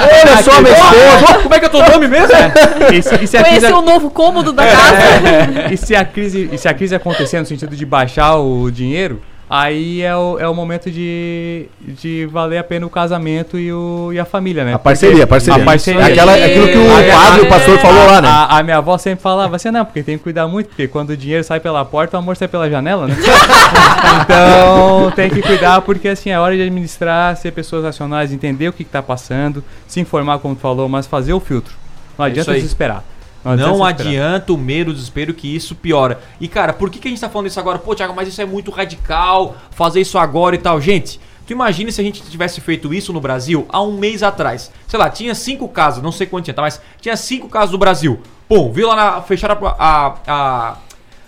[0.22, 1.42] Olha só, minha esposa!
[1.42, 2.34] Como é que é teu nome mesmo?
[2.92, 5.72] e, se, e se a crise, Conhecer o novo cômodo da casa.
[5.72, 9.20] e se a crise e se a crise acontecer no sentido de baixar o dinheiro,
[9.50, 14.10] aí é o, é o momento de, de valer a pena o casamento e, o,
[14.12, 14.72] e a família, né?
[14.74, 15.60] A parceria, a parceria.
[15.60, 16.06] A parceria.
[16.06, 18.28] Aquela, aquilo que o A- padre, o pastor falou lá, né?
[18.28, 21.10] A, a minha avó sempre falava assim, não, porque tem que cuidar muito, porque quando
[21.10, 23.16] o dinheiro sai pela porta, o amor sai pela janela, né?
[24.22, 28.72] então tem que cuidar, porque assim, é hora de administrar, ser pessoas racionais, entender o
[28.72, 31.74] que, está passando, se informar, como tu falou, mas fazer o filtro.
[32.16, 32.68] Não É adianta isso aí.
[33.44, 36.20] Não adianta o medo, o desespero, que isso piora.
[36.40, 37.78] E cara, por que, que a gente tá falando isso agora?
[37.78, 40.80] Pô, Thiago, mas isso é muito radical, fazer isso agora e tal.
[40.80, 44.70] Gente, tu imagina se a gente tivesse feito isso no Brasil há um mês atrás.
[44.86, 46.62] Sei lá, tinha cinco casos, não sei quanto tinha, tá?
[46.62, 48.20] Mas tinha cinco casos no Brasil.
[48.48, 49.22] Pum, viu lá na.
[49.22, 49.74] Fecharam a.
[49.78, 50.76] a, a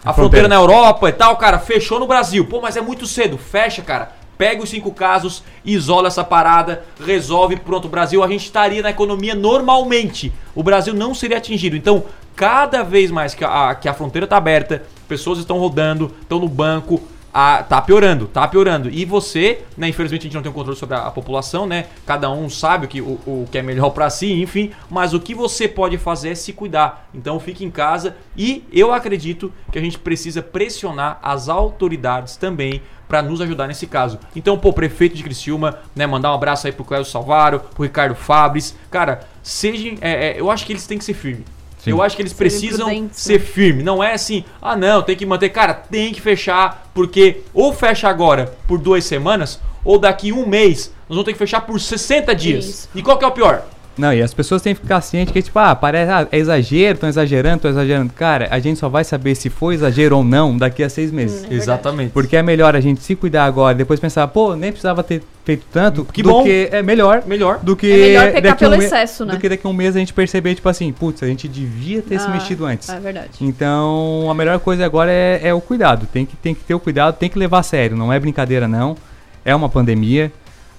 [0.05, 0.49] a fronteira fronteira.
[0.49, 2.45] na Europa e tal, cara, fechou no Brasil.
[2.45, 3.39] Pô, mas é muito cedo.
[3.39, 4.11] Fecha, cara.
[4.37, 8.91] Pega os cinco casos, isola essa parada, resolve, pronto, o Brasil, a gente estaria na
[8.91, 10.33] economia normalmente.
[10.55, 11.77] O Brasil não seria atingido.
[11.77, 12.05] Então,
[12.35, 16.49] cada vez mais que a, que a fronteira tá aberta, pessoas estão rodando, estão no
[16.49, 17.01] banco,
[17.33, 18.91] a, tá piorando, tá piorando.
[18.91, 21.87] E você, né, infelizmente a gente não tem um controle sobre a, a população, né?
[22.07, 24.71] Cada um sabe o que, o, o que é melhor pra si, enfim.
[24.91, 27.09] Mas o que você pode fazer é se cuidar.
[27.15, 32.83] Então fique em casa e eu acredito que a gente precisa pressionar as autoridades também
[33.09, 34.19] para nos ajudar nesse caso.
[34.35, 38.15] Então, pô, prefeito de Criciúma, né, mandar um abraço aí pro Cléo Salvaro, pro Ricardo
[38.15, 38.75] Fabres.
[38.91, 41.45] Cara, sejam, é, é, eu acho que eles têm que ser firmes.
[41.83, 41.91] Sim.
[41.91, 43.83] Eu acho que eles precisam prudentes, ser firme.
[43.83, 45.49] Não é assim, ah não, tem que manter.
[45.49, 50.93] Cara, tem que fechar, porque ou fecha agora por duas semanas, ou daqui um mês
[51.09, 52.65] nós vamos ter que fechar por 60 dias.
[52.65, 52.89] Isso.
[52.95, 53.67] E qual que é o pior?
[53.97, 56.95] Não, e as pessoas têm que ficar cientes que, tipo, ah, parece, ah, é exagero,
[56.95, 58.13] estão exagerando, estão exagerando.
[58.15, 61.41] Cara, a gente só vai saber se foi exagero ou não daqui a seis meses.
[61.41, 61.49] Hum.
[61.49, 61.63] verdade.
[61.63, 62.11] Exatamente.
[62.13, 65.67] Porque é melhor a gente se cuidar agora, depois pensar, pô, nem precisava ter feito
[65.73, 66.43] tanto, Que bom.
[66.43, 67.59] que é melhor Melhor.
[67.63, 69.35] do que É melhor um pelo me- excesso, né?
[69.35, 72.01] Do que daqui a um mês a gente perceber, tipo assim, putz, a gente devia
[72.01, 72.89] ter se Ah, mexido antes.
[72.89, 73.31] É verdade.
[73.41, 76.07] Então, a melhor coisa agora é, é o cuidado.
[76.11, 77.97] Tem que, tem que ter o cuidado, tem que levar a sério.
[77.97, 78.97] Não é brincadeira, não.
[79.45, 80.33] É uma pandemia.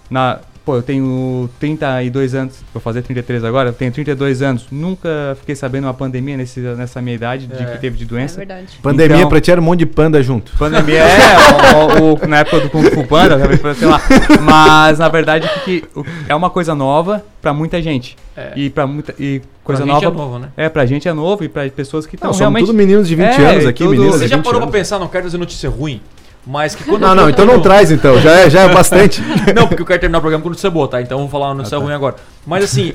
[0.10, 3.70] Na, pô, eu tenho 32 anos, vou fazer 33 agora.
[3.70, 4.66] Eu tenho 32 anos.
[4.72, 7.66] Nunca fiquei sabendo uma pandemia nesse, nessa minha idade de É.
[7.66, 8.38] que teve de É doença.
[8.38, 8.68] verdade.
[8.82, 10.52] Pandemia Então- pra ti era um monte de panda junto.
[10.58, 13.38] Pandemia é, o- o- na época do Kung Fu Panda,
[13.76, 14.02] sei lá.
[14.42, 15.84] Mas na verdade que,
[16.28, 18.16] é uma coisa nova pra muita gente.
[18.36, 18.54] É.
[18.56, 20.16] E para muita e coisa Pra gente nova.
[20.16, 20.48] é novo, né?
[20.58, 23.08] É, pra gente é novo e pra pessoas que estão Não, somos realmente tudo meninos
[23.08, 25.08] de 20 É, anos aqui, tudo- meninas Você de já 20 parou pra pensar, não
[25.08, 26.02] quero trazer notícia ruim,
[26.46, 29.22] mas que quando Não, não, então não quando- traz então, já é, já é bastante.
[29.56, 31.02] Não, porque eu quero terminar o programa com notícia boa, tá?
[31.02, 31.84] Então vamos falar uma Ah, notícia tá.
[31.84, 32.16] ruim agora.
[32.46, 32.94] Mas assim,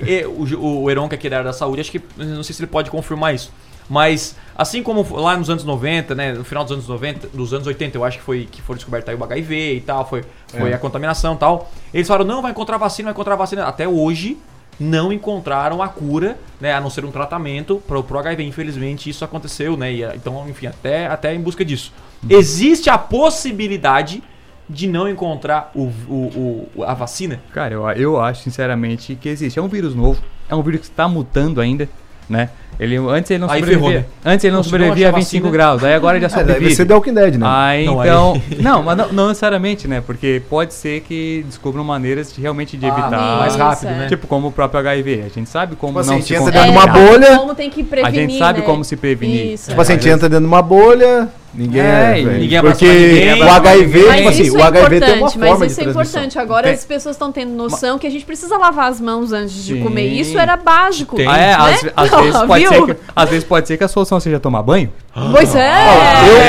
[0.54, 2.00] o, o Heron, que é aqui da área da saúde, acho que.
[2.16, 3.50] Não sei se ele pode confirmar isso.
[3.90, 6.32] Mas, assim como lá nos anos 90, né?
[6.34, 9.08] No final dos anos 90, dos anos 80, eu acho que foi que foi descoberto
[9.08, 10.74] aí o HIV e tal, foi, foi É.
[10.74, 11.70] a contaminação e tal.
[11.94, 13.64] Eles falaram, não, vai encontrar vacina, vai encontrar vacina.
[13.64, 14.36] Até hoje
[14.78, 16.74] não encontraram a cura, né?
[16.74, 18.44] A não ser um tratamento pro, pro HIV.
[18.44, 19.90] Infelizmente, isso aconteceu, né?
[19.90, 21.90] E, então, enfim, até, até em busca disso.
[22.28, 24.22] Existe a possibilidade
[24.68, 27.40] de não encontrar o, o, o- a vacina?
[27.52, 29.58] Cara, eu, eu acho sinceramente que existe.
[29.58, 31.88] É um vírus novo, é um vírus que está mutando ainda,
[32.28, 32.50] né?
[32.78, 33.88] Ele, antes ele não Aí sobrevivia.
[33.90, 34.06] ferrou, né?
[34.24, 36.44] Antes ele não, Não, sobrevivia a achar 25 vacina- graus, aí agora ele já É,
[36.44, 36.76] deve sobrevive.
[36.76, 37.46] ser The Walking Dead, né?
[37.48, 38.32] Aí Não, então.
[38.52, 40.00] aí- Não, mas não, não necessariamente, né?
[40.00, 43.38] Porque pode ser que descubram maneiras de realmente de Ah, evitar.
[43.40, 43.98] mais rápido, é.
[43.98, 44.06] né?
[44.08, 45.24] Tipo, como o próprio HIV.
[45.26, 47.38] A gente sabe como Tipo assim, não a se gente entra dentro de uma bolha.
[47.38, 48.64] Como tem que A prevenir, gente sabe né?
[48.66, 49.54] como se prevenir.
[49.54, 49.70] Isso.
[49.70, 52.20] Tipo assim, a gente entra dentro de uma bolha, ninguém É, é.
[52.20, 54.04] e ninguém Porque ninguém, o HIV.
[54.06, 55.84] Mas tipo assim, isso o é HIV tem uma importante, forma mas de isso é
[55.84, 55.90] transmissão.
[56.20, 56.38] importante.
[56.38, 56.72] Agora Tem.
[56.72, 59.82] as pessoas estão tendo noção que a gente precisa lavar as mãos antes de Sim.
[59.82, 60.06] comer.
[60.06, 61.16] Isso era básico.
[61.16, 61.26] Tem.
[61.26, 61.54] Ah, é, né?
[61.96, 62.72] às, às vezes pode Viu?
[62.86, 64.90] ser que, às vezes pode ser que a solução seja tomar banho.
[65.32, 65.72] Pois é.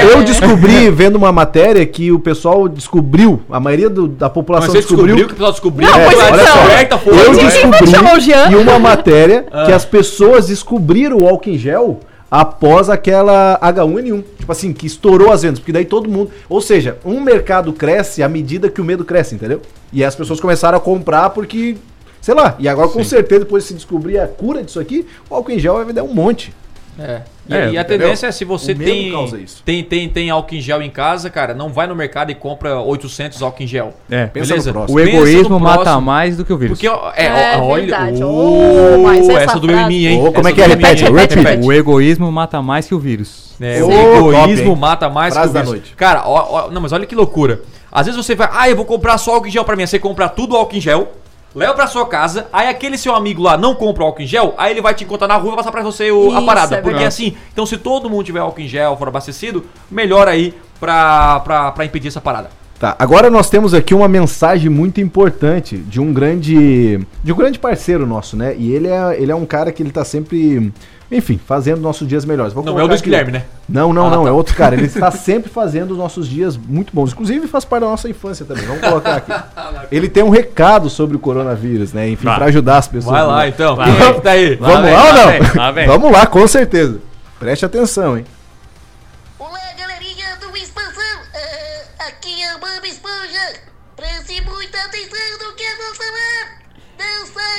[0.03, 4.71] Eu, eu descobri, vendo uma matéria, que o pessoal descobriu, a maioria do- da população
[4.73, 5.25] descobriu, descobriu.
[5.27, 5.89] que o pessoal descobriu.
[5.89, 6.35] Não, pois olha
[6.83, 6.99] então.
[6.99, 7.41] só, Eu né?
[7.41, 9.65] Descobri em uma matéria Ah.
[9.65, 14.23] que as pessoas descobriram o álcool em gel após aquela H1N1.
[14.39, 16.31] Tipo assim, que estourou as vendas, porque daí todo mundo.
[16.47, 19.61] Ou seja, um mercado cresce à medida que o medo cresce, entendeu?
[19.91, 21.77] E as pessoas começaram a comprar porque.
[22.21, 25.35] Sei lá, e agora com certeza, depois de se descobrir a cura disso aqui, o
[25.35, 26.53] álcool em gel vai vender um monte.
[26.99, 27.21] É.
[27.49, 27.85] E, É, e a entendeu?
[28.07, 29.63] tendência é se você tem, causa isso.
[29.65, 32.79] tem tem tem álcool em gel em casa, cara, não vai no mercado e compra
[32.79, 33.93] 800 álcool em gel.
[34.09, 34.27] É.
[34.27, 34.69] Pensa Beleza?
[34.69, 34.99] no próximo.
[34.99, 36.77] O Pensa egoísmo no mata mais do que o vírus.
[36.79, 36.87] Porque
[37.19, 38.23] é, É ó, olha, verdade.
[38.23, 40.19] Oh, mas essa essa doeu em mim, hein?
[40.21, 40.67] Ô, como Essa é que é?
[40.67, 41.65] Repete, repete.
[41.65, 43.49] O egoísmo mata mais que o vírus.
[43.59, 45.79] É, o egoísmo mata mais Frase que o da vírus.
[45.79, 45.95] noite.
[45.95, 47.61] Cara, ó, ó, não, mas olha que loucura.
[47.91, 49.85] Às vezes você vai, ah, eu vou comprar só álcool em gel pra mim.
[49.87, 51.11] Você compra tudo álcool em gel,
[51.55, 54.71] leva pra sua casa, aí aquele seu amigo lá não compra álcool em gel, aí
[54.71, 56.75] ele vai te encontrar na rua e vai passar pra você o- a Isso, parada.
[56.75, 57.05] é porque verdade.
[57.07, 61.71] assim, então se todo mundo tiver álcool em gel, for abastecido, melhor aí pra, pra,
[61.71, 62.49] pra impedir essa parada.
[62.79, 67.59] Tá, agora nós temos aqui uma mensagem muito importante de um grande de um grande
[67.59, 68.55] parceiro nosso, né?
[68.57, 70.71] E ele é, ele é um cara que ele tá sempre,
[71.11, 72.53] enfim, fazendo nossos dias melhores.
[72.53, 73.43] Vou Não é o Luiz Guilherme, né?
[73.67, 74.29] Não, não, Ah, não, tá.
[74.29, 74.75] é outro cara.
[74.75, 77.11] Ele está sempre fazendo os nossos dias muito bons.
[77.11, 78.65] Inclusive faz parte da nossa infância também.
[78.65, 79.31] Vamos colocar aqui.
[79.91, 82.09] Ele tem um recado sobre o coronavírus, né?
[82.09, 83.15] Enfim, para ajudar as pessoas.
[83.15, 83.47] Vai lá né?
[83.47, 83.75] então.
[83.75, 84.21] Vai.
[84.21, 84.55] Tá aí?
[84.55, 85.31] Vamos vem, lá ou lá não?
[85.31, 85.87] vem, lá vem.
[85.87, 86.99] Vamos lá, com certeza.
[87.39, 88.25] Preste atenção, hein?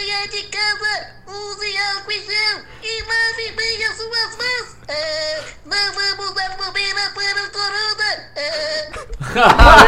[0.01, 0.95] Saia de casa!
[1.27, 4.77] Use álcool em gel e lave bem as suas mãos!
[4.89, 8.11] Ah, não vamos dar bobeira para o corona!
[9.37, 9.85] Ah,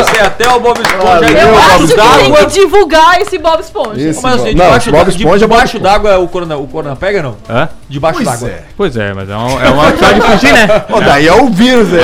[0.00, 3.60] Esse é até o Bob Esponja Valeu, Eu acho que tem que divulgar esse Bob
[3.60, 4.00] Esponja.
[4.00, 5.82] Esse Mas assim, Bob- debaixo, Bob Esponja é debaixo Esponja.
[5.92, 7.36] d'água o corona, o corona pega não?
[7.48, 7.68] Hã?
[7.88, 8.48] Debaixo d'água.
[8.48, 8.62] é.
[8.76, 10.66] Pois é, mas é, um, é uma opção de fugir, né?
[11.04, 12.00] Daí é o vírus, né?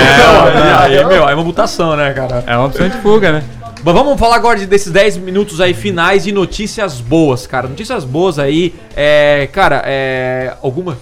[0.80, 2.42] Aí, aí, meu, é uma mutação, né, cara?
[2.46, 3.44] É uma opção de fuga, né?
[3.84, 7.68] Mas vamos falar agora de- desses 10 minutos aí finais de notícias boas, cara.
[7.68, 9.48] Notícias boas aí, é.
[9.52, 10.54] Cara, é.
[10.62, 10.96] Alguma?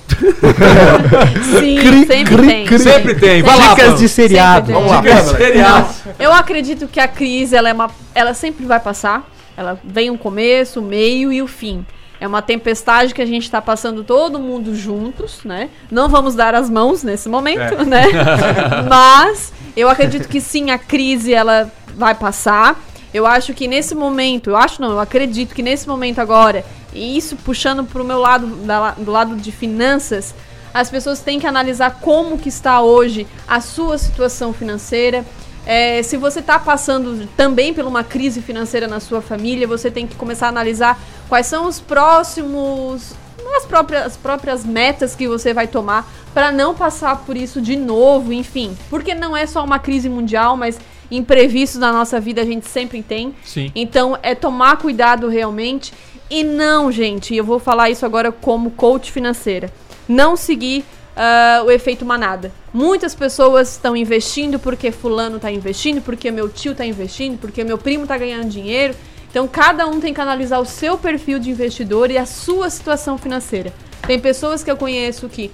[1.59, 2.66] Sim, Cri, sempre cri, tem.
[2.66, 2.78] cri.
[2.78, 3.43] Sempre tem.
[3.43, 4.72] Vai lá, Dicas de seriado.
[4.72, 5.39] Vamos lá, Dicas Pamela.
[5.39, 5.97] seriados.
[6.18, 9.30] Eu acredito que a crise ela é uma, ela sempre vai passar.
[9.57, 11.85] Ela vem um começo, o meio e o fim.
[12.20, 15.68] É uma tempestade que a gente está passando todo mundo juntos, né?
[15.91, 18.05] Não vamos dar as mãos nesse momento, né?
[18.89, 22.80] Mas eu acredito que sim, a crise ela vai passar.
[23.12, 27.16] Eu acho que nesse momento, eu acho não, eu acredito que nesse momento agora, e
[27.16, 30.34] isso puxando para o meu lado, da- do lado de finanças,
[30.72, 35.24] as pessoas têm que analisar como que está hoje a sua situação financeira,
[35.64, 40.09] É, se você está passando também por uma crise financeira na sua família, você tem
[40.09, 43.14] que começar a analisar quais são os próximos
[43.57, 47.76] as próprias, as próprias metas que você vai tomar para não passar por isso de
[47.76, 48.76] novo, enfim.
[48.90, 50.80] Porque não é só uma crise mundial, mas
[51.13, 53.35] imprevistos na nossa vida a gente sempre tem.
[53.45, 53.71] Sim.
[53.75, 55.93] Então é tomar cuidado realmente.
[56.31, 59.71] E não, gente, eu vou falar isso agora como coach financeira.
[60.09, 60.85] Não seguir
[61.15, 62.51] ah, o efeito manada.
[62.73, 67.77] Muitas pessoas estão investindo porque fulano está investindo, porque meu tio está investindo, porque meu
[67.77, 68.95] primo está ganhando dinheiro.
[69.31, 73.19] Então cada um tem que analisar o seu perfil de investidor e a sua situação
[73.19, 73.73] financeira.
[74.07, 75.51] Tem pessoas que eu conheço que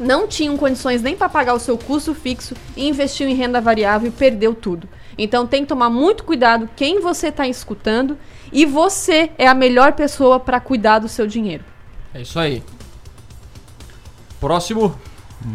[0.00, 4.08] não tinham condições nem para pagar o seu custo fixo e investiu em renda variável
[4.08, 4.88] e perdeu tudo.
[5.16, 8.16] Então tem que tomar muito cuidado quem você está escutando
[8.52, 11.64] e você é a melhor pessoa para cuidar do seu dinheiro.
[12.14, 12.62] É isso aí.
[14.40, 14.98] Próximo.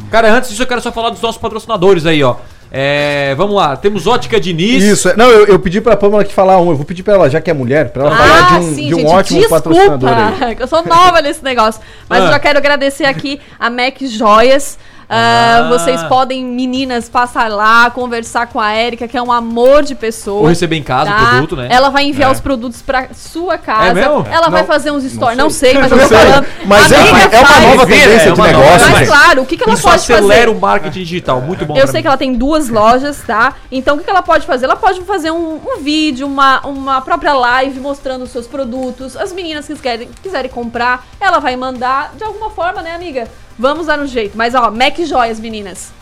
[0.09, 2.37] Cara, antes disso eu quero só falar dos nossos patrocinadores aí, ó.
[2.71, 4.83] É, vamos lá, temos Ótica Diniz.
[4.83, 7.13] Isso, é- não, eu, eu pedi pra Pamela que falar um, eu vou pedir pra
[7.13, 10.09] ela, já que é mulher, pra ela falar de um, de um ótimo patrocinador
[10.41, 10.55] aí.
[10.55, 11.81] que eu sou nova nesse negócio.
[12.09, 12.25] Mas Ah.
[12.25, 14.77] eu já quero agradecer aqui a Mac Joias.
[15.09, 15.69] Ah, Ah.
[15.69, 20.41] Vocês podem, meninas, passar lá, conversar com a Érica, que é um amor de pessoa.
[20.41, 21.25] Ou receber em casa o tá?
[21.29, 21.67] produto, né?
[21.69, 22.33] Ela vai enviar É.
[22.33, 23.89] os produtos pra sua casa.
[23.89, 24.25] É mesmo?
[24.29, 25.37] Ela vai Não- fazer uns stories.
[25.37, 26.45] não sei, mas eu tô falando.
[26.65, 29.07] mas é, Amiga, é uma nova tendência é de uma negócio, Mas velho.
[29.11, 30.49] claro, o que, que ela Isso pode acelera fazer?
[30.57, 31.41] o marketing digital.
[31.41, 31.75] Muito bom.
[31.77, 32.01] Eu sei mim.
[32.01, 33.53] que ela tem duas lojas, tá?
[33.71, 34.65] Então o que que ela pode fazer?
[34.65, 39.15] Ela pode fazer um, um vídeo, uma, uma própria live mostrando os seus produtos.
[39.15, 43.27] As meninas que querem, quiserem comprar, ela vai mandar de alguma forma, né, amiga?
[43.57, 44.37] Vamos dar um jeito.
[44.37, 45.93] Mas ó, Mac Joias, meninas.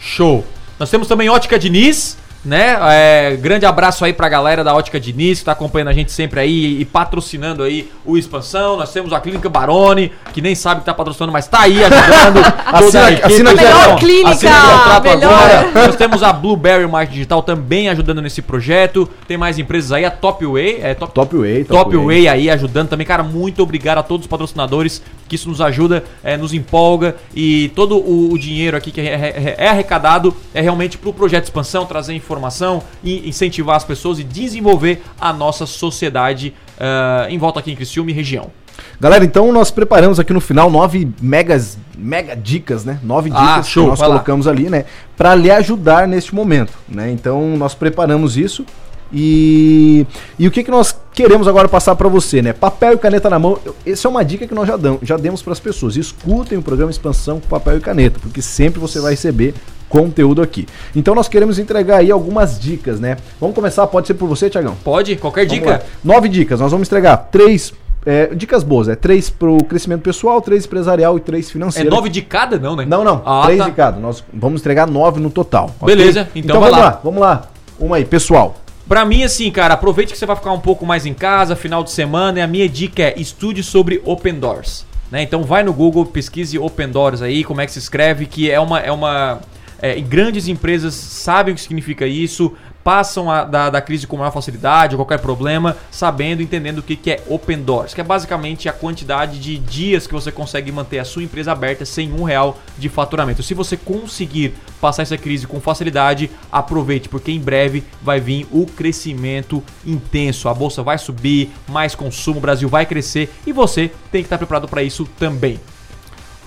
[0.00, 0.44] Show.
[0.78, 2.76] Nós temos também Ótica Diniz, né?
[2.90, 6.40] É, grande abraço aí pra galera da Ótica Diniz que tá acompanhando a gente sempre
[6.40, 8.76] aí e patrocinando aí o Expansão.
[8.76, 12.40] Nós temos a Clínica Barone, que nem sabe que tá patrocinando, mas tá aí ajudando.
[12.70, 13.26] Assina- a equipe.
[13.26, 13.96] assina aqui, Melhor ó.
[13.96, 14.52] clínica, Assina
[14.98, 15.32] o melhor.
[15.32, 15.86] agora.
[15.86, 19.08] Nós temos a Blueberry Marketing Digital também ajudando nesse projeto.
[19.26, 22.88] Tem mais empresas aí, a Top Way, é Top, Top Way, Top Way aí ajudando
[22.88, 23.06] também.
[23.06, 27.16] Cara, muito obrigado a todos os patrocinadores, que isso nos ajuda, é, nos empolga.
[27.34, 31.44] E todo o, o dinheiro aqui que é, é- é arrecadado é realmente pro projeto
[31.44, 37.58] expansão, trazer informação, e incentivar as pessoas e desenvolver a nossa sociedade ah, em volta
[37.58, 38.50] aqui em Criciúma e região.
[38.98, 42.98] Galera, então nós preparamos aqui no final nove megas, mega dicas, né?
[43.02, 44.14] Nove Ah, dicas show, que nós vai lá.
[44.14, 44.84] colocamos ali, né?
[45.16, 47.10] Pra lhe ajudar neste momento, né?
[47.10, 48.64] Então nós preparamos isso
[49.12, 50.06] e,
[50.38, 52.52] e o que, que nós queremos agora passar pra você, né?
[52.54, 53.58] Papel e caneta na mão.
[53.84, 55.96] Essa é uma dica que nós já, damos, já demos pras pessoas.
[55.96, 59.54] Escutem o programa Expansão com papel e caneta, porque sempre você vai receber
[59.90, 60.66] conteúdo aqui.
[60.96, 63.18] Então nós queremos entregar aí algumas dicas, né?
[63.38, 64.76] Vamos começar, pode ser por você, Tiagão?
[64.82, 65.16] Pode?
[65.16, 65.70] Qualquer Vamos dica?
[65.70, 65.80] lá.
[66.02, 66.60] Nove dicas.
[66.60, 67.74] Nós vamos entregar três
[68.06, 68.88] é, dicas boas.
[68.88, 71.90] É três pro crescimento pessoal, três empresarial e três É financeiro.
[71.90, 72.86] nove de cada, não, né?
[72.86, 73.20] Não, não.
[73.26, 73.64] Ah, três tá.
[73.64, 74.00] de cada.
[74.00, 75.74] Nós vamos entregar nove no total.
[75.84, 76.90] Beleza, então vai vamos lá.
[76.90, 77.00] lá.
[77.02, 77.42] Vamos lá.
[77.78, 78.56] Uma aí, pessoal.
[78.88, 81.84] Pra mim, assim, cara, aproveite que você vai ficar um pouco mais em casa, final
[81.84, 84.84] de semana, e a minha dica é estude sobre Open Doors.
[85.10, 85.22] Né?
[85.22, 88.60] Então vai no Google, pesquise Open Doors aí, como é que se escreve, que é
[88.60, 88.80] uma.
[88.80, 89.40] É uma
[89.82, 92.52] é, e grandes empresas sabem o que significa isso,
[92.82, 97.10] passam a- da, da crise com maior facilidade, qualquer problema, sabendo, entendendo o que, que
[97.10, 101.04] é Open Doors, que é basicamente a quantidade de dias que você consegue manter a
[101.04, 103.42] sua empresa aberta sem um real de faturamento.
[103.42, 108.64] Se você conseguir passar essa crise com facilidade, aproveite, porque em breve vai vir o
[108.66, 110.48] crescimento intenso.
[110.48, 114.38] A bolsa vai subir, mais consumo, o Brasil vai crescer e você tem que estar
[114.38, 115.60] preparado para isso também.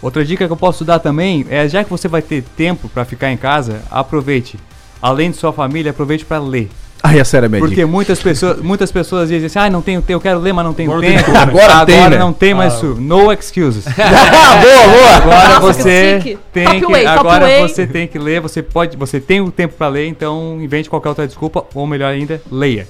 [0.04, 3.06] Outra dica que eu posso dar também é, já que você vai ter tempo para
[3.06, 4.60] ficar em casa, aproveite.
[5.02, 6.70] Além de sua família, aproveite para ler.
[7.02, 7.88] Aí, essa era a minha Porque dica.
[7.88, 10.74] muitas pessoas, muitas pessoas dizem assim, ah, não tenho tempo, eu quero ler, mas não
[10.74, 11.32] tenho Agora não tem tempo.
[11.32, 11.38] como.
[11.38, 12.18] Agora tem, né?
[12.18, 12.96] não tem mais isso.
[13.00, 13.86] No excuses.
[13.88, 13.92] Ah,
[14.64, 15.16] boa, boa.
[15.18, 17.62] Agora Nossa, você tem Top que, way, agora way.
[17.62, 21.10] você tem que ler, você pode, você tem o tempo para ler, então invente qualquer
[21.10, 22.88] outra desculpa ou melhor ainda, leia.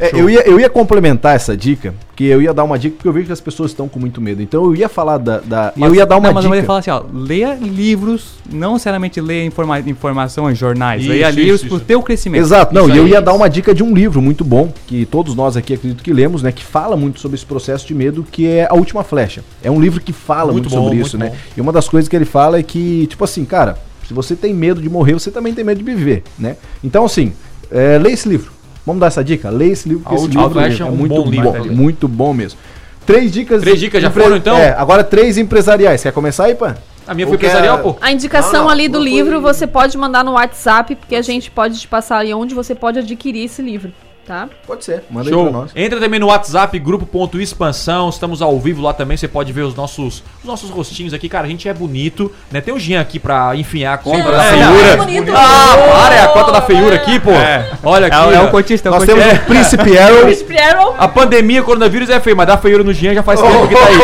[0.00, 3.08] É, eu, ia, eu ia complementar essa dica, que eu ia dar uma dica, porque
[3.08, 4.40] eu vejo que as pessoas estão com muito medo.
[4.40, 5.40] Então eu ia falar da.
[5.40, 6.66] da- eu ia dar uma não, mas eu ia dica.
[6.66, 11.38] falar assim, ó, leia livros, não necessariamente leia informa informação em jornais, Isso, leia isso,
[11.40, 11.68] livros isso.
[11.68, 12.40] pro teu crescimento.
[12.42, 15.34] Exato, não, e eu ia dar uma dica de um livro muito bom, que todos
[15.34, 16.52] nós aqui acredito que lemos, né?
[16.52, 19.42] Que fala muito sobre esse processo de medo, que é A Última Flecha.
[19.62, 21.30] É um livro que fala Muito muito, bom, sobre muito isso, né?
[21.30, 21.36] bom.
[21.56, 23.76] E uma das coisas que ele fala é que, tipo assim, cara,
[24.06, 26.56] se você tem medo de morrer, você também tem medo de viver, né?
[26.84, 27.32] Então, assim,
[27.70, 28.52] é, leia esse livro.
[28.88, 29.50] Vamos dar essa dica?
[29.50, 31.60] Leia esse livro, A porque esse livro é é um muito bom bom, livro, né?
[31.70, 32.58] muito bom mesmo.
[33.04, 33.60] Três dicas.
[33.62, 34.56] Três dicas já empre- foram, então?
[34.56, 36.02] É, agora três empresariais.
[36.02, 36.74] Quer começar aí, pã?
[37.06, 37.96] A minha foi empresarial, pô.
[38.00, 41.14] A indicação Não, não, ali do não foi- livro você pode mandar no WhatsApp, porque
[41.14, 43.92] a gente pode te passar ali onde você pode adquirir esse livro.
[44.28, 44.48] Tá?
[44.66, 45.44] Pode ser, manda aí Show.
[45.44, 45.70] pra nós.
[45.74, 48.08] Entra também no WhatsApp, grupo.expansão.
[48.10, 49.16] Estamos ao vivo lá também.
[49.16, 51.28] Você pode ver os nossos, os nossos rostinhos aqui.
[51.28, 52.60] Cara, a gente é bonito, né?
[52.60, 54.86] Tem o Jean aqui pra enfiar a conta da É, feiura.
[54.88, 55.32] é bonito.
[55.34, 57.30] Ah, para, é a conta da feiura aqui, pô.
[57.30, 57.70] É.
[57.82, 58.16] Olha aqui.
[58.16, 58.44] É, o- é ó.
[58.44, 59.42] o cotista, é o Nós temos cotista.
[59.42, 60.20] o Príncipe Arrow.
[60.22, 60.94] Príncipe Arrow.
[60.98, 63.86] A pandemia, coronavírus é feio, mas dá feiura no Jean já faz tempo que tá
[63.86, 63.98] aí.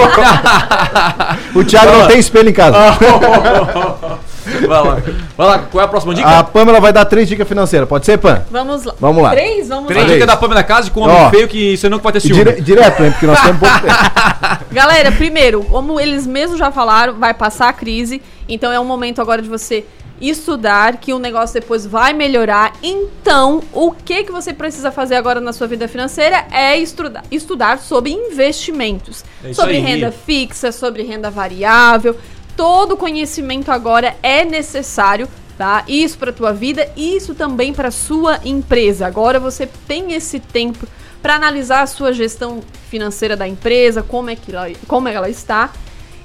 [1.55, 2.77] O Thiago não tem espelho em casa.
[4.67, 5.03] Vai lá.
[5.37, 6.29] Vai lá, qual é a próxima dica?
[6.29, 7.89] A Pamela vai dar três dicas financeiras.
[7.89, 8.43] Pode ser, Pam?
[8.51, 8.95] Vamos lá.
[9.01, 9.31] Vamos lá.
[9.31, 9.69] Três?
[9.69, 10.05] Vamos Três lá.
[10.07, 10.21] Três.
[10.21, 11.31] dicas da Pamela Casa com um homem Ó.
[11.31, 12.45] feio que você nunca vai ter ciúme.
[12.45, 13.11] dire- direto, hein?
[13.11, 14.65] Porque nós temos pouco tempo.
[14.73, 18.21] Galera, primeiro, como eles mesmos já falaram, vai passar a crise.
[18.49, 19.85] Então é um momento agora de você
[20.21, 22.73] estudar, que o negócio depois vai melhorar.
[22.83, 27.79] Então, o que, que você precisa fazer agora na sua vida financeira é estudar, estudar
[27.79, 29.25] sobre investimentos.
[29.45, 29.81] É sobre aí.
[29.81, 32.17] renda fixa, sobre renda variável.
[32.57, 35.29] Todo conhecimento agora é necessário,
[35.59, 35.85] tá?
[35.89, 39.07] Isso para tua vida, isso também para sua empresa.
[39.07, 40.87] Agora você tem esse tempo
[41.21, 45.73] para analisar a sua gestão financeira da empresa, como é que ela, como ela está.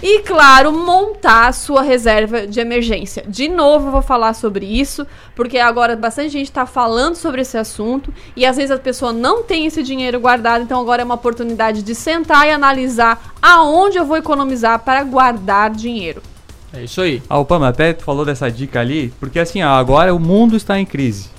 [0.01, 3.23] E, claro, montar a sua reserva de emergência.
[3.27, 7.57] De novo, eu vou falar sobre isso, porque agora bastante gente está falando sobre esse
[7.57, 11.15] assunto e às vezes a pessoa não tem esse dinheiro guardado, então agora é uma
[11.15, 16.21] oportunidade de sentar e analisar aonde eu vou economizar para guardar dinheiro.
[16.71, 17.21] É isso aí.
[17.29, 20.79] Ah, o Pama, até falou dessa dica ali, porque assim, ó, agora o mundo está
[20.79, 21.29] em crise.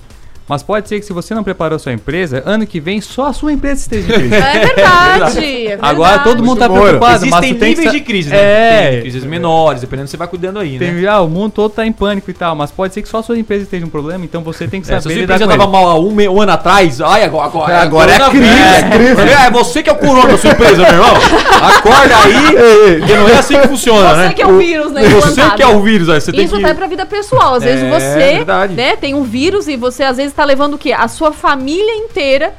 [0.51, 3.32] Mas pode ser que se você não preparou sua empresa, ano que vem só a
[3.32, 4.34] sua empresa esteja em crise.
[4.34, 5.38] É verdade.
[5.38, 5.78] é verdade.
[5.80, 8.36] Agora todo mundo tá bom, preocupado, mas Existem tem que níveis sa- de crise, né?
[8.36, 8.90] É.
[8.90, 10.78] Tem crises menores, dependendo você vai cuidando aí, né?
[10.92, 13.18] Tem, ah, o mundo todo tá em pânico e tal, mas pode ser que só
[13.18, 15.38] a sua empresa esteja um problema, então você tem que É, se saber você lidar
[15.38, 15.72] já com tava ele.
[15.72, 18.48] mal há um, um ano atrás, ai, agora, agora, Agora é coronavírus.
[18.51, 21.14] crise, É, é você que é o corona da sua empresa, meu irmão.
[21.62, 24.28] Acorda aí, porque não é assim que funciona, né?
[24.28, 25.03] Você que é o vírus, né?
[25.03, 25.57] Você implantado.
[25.57, 26.64] que é o vírus, aí você tem Isso que...
[26.64, 27.55] até pra vida pessoal.
[27.55, 28.74] Às vezes É, você verdade.
[28.74, 30.93] né, tem um vírus e você às vezes tá levando o quê?
[30.93, 32.55] A sua família inteira.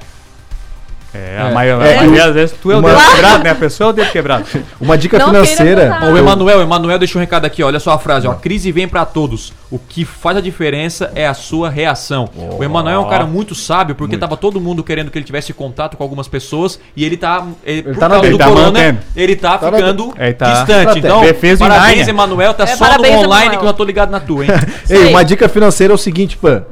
[1.14, 1.42] É, É.
[1.42, 1.94] a maioria, É.
[1.98, 3.50] a maioria das vezes tu é o Uma- dedo quebrado, né?
[3.50, 4.46] A pessoa é o dedo quebrado.
[4.80, 6.00] Uma dica Não financeira.
[6.10, 8.34] o Emanuel, o Emanuel deixou um recado aqui, olha só a frase, ó.
[8.36, 9.52] Crise vem pra todos.
[9.70, 12.30] O que faz a diferença é a sua reação.
[12.58, 15.52] O Emanuel é um cara muito sábio, porque tava todo mundo querendo que ele tivesse
[15.52, 17.46] contato com algumas pessoas e ele tá.
[17.66, 19.00] Ele, por tá na causa do tá corona, mantendo.
[19.14, 21.00] ele tá, Tá na ficando Ele tá- distante.
[21.00, 22.08] Então, Defesa parabéns.
[22.08, 22.54] Emanuel.
[22.54, 23.60] Tá É, só parabéns, no online Emanuel.
[23.60, 24.52] que eu já tô ligado na tua, hein?
[24.90, 26.64] Ei, uma dica financeira é o seguinte, Pan.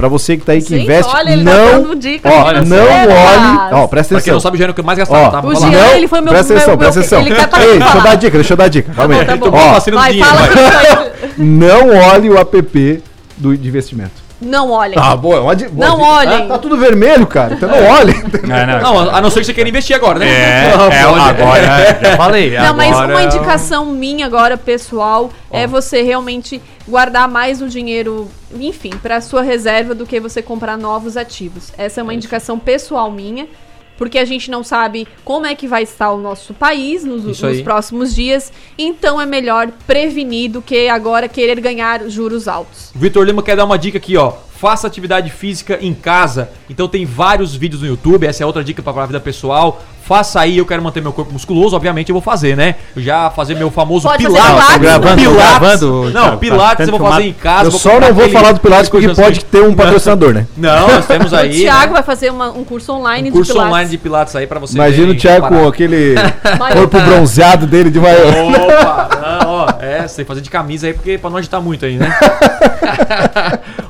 [0.00, 2.52] Pra você que tá aí que Gente, investe, olha, ele tá não, dando dicas ó,
[2.52, 4.32] não olhe, ó, presta pra quem atenção.
[4.34, 5.46] não sabe, o Gênio que eu mais gastava, Ó, tá?
[5.46, 5.96] O Jean, lá.
[5.96, 7.20] ele foi meu- presta atenção, meu- presta atenção.
[7.20, 8.92] ele quer Ei, deixa eu dar dica, deixa eu dar dica.
[8.94, 9.24] Calma aí.
[9.26, 9.50] tá bom.
[9.52, 11.12] Ó, a vacina do Vai, dinheiro, fala vai.
[11.36, 13.02] não olhe o app
[13.36, 14.30] do de investimento.
[14.42, 14.94] Não olhem.
[14.98, 16.08] Ah, boa, é uma boa Não dica.
[16.08, 16.38] olhem.
[16.48, 17.52] Tá, tá tudo vermelho, cara.
[17.52, 18.14] Então não olhe.
[18.42, 19.04] Não, não.
[19.04, 20.26] Não, a não ser que você queira investir agora, né?
[20.30, 21.20] É, Não, é, pode.
[21.42, 22.56] agora, já falei.
[22.58, 26.58] Não, mas agora uma é o- indicação minha agora, pessoal, é você realmente
[26.90, 31.72] guardar mais o dinheiro, enfim, para sua reserva do que você comprar novos ativos.
[31.78, 33.48] Essa é uma indicação pessoal minha,
[33.96, 37.62] porque a gente não sabe como é que vai estar o nosso país nos, nos
[37.62, 42.90] próximos dias, então é melhor prevenir do que agora querer ganhar juros altos.
[42.94, 44.34] Vitor Lima quer dar uma dica aqui, ó.
[44.60, 46.50] Faça atividade física em casa.
[46.68, 48.26] Então tem vários vídeos no YouTube.
[48.26, 49.80] Essa é outra dica para a vida pessoal.
[50.04, 52.74] Faça aí, eu quero manter meu corpo musculoso, obviamente eu vou fazer, né?
[52.96, 54.54] Eu já fazer meu famoso Pode fazer pilates.
[54.56, 55.36] pilates, Tá gravando, pilates.
[55.60, 57.66] gravando, não, tá- tá pilates eu vou fazer em casa.
[57.68, 60.46] Eu só não vou falar do Pilates porque pode ter um patrocinador, né?
[60.56, 61.50] Não, nós temos aí.
[61.50, 61.92] o Thiago né?
[61.92, 63.72] vai fazer uma- um curso online Um curso de pilates.
[63.72, 66.14] online de pilates aí pra você Imagina o Thiago com aquele
[66.74, 68.26] corpo bronzeado dele de maior.
[68.26, 69.08] Opa,
[69.44, 71.84] não, ó, é, você tem que fazer de camisa aí, porque pra não agitar muito
[71.86, 72.10] aí, né?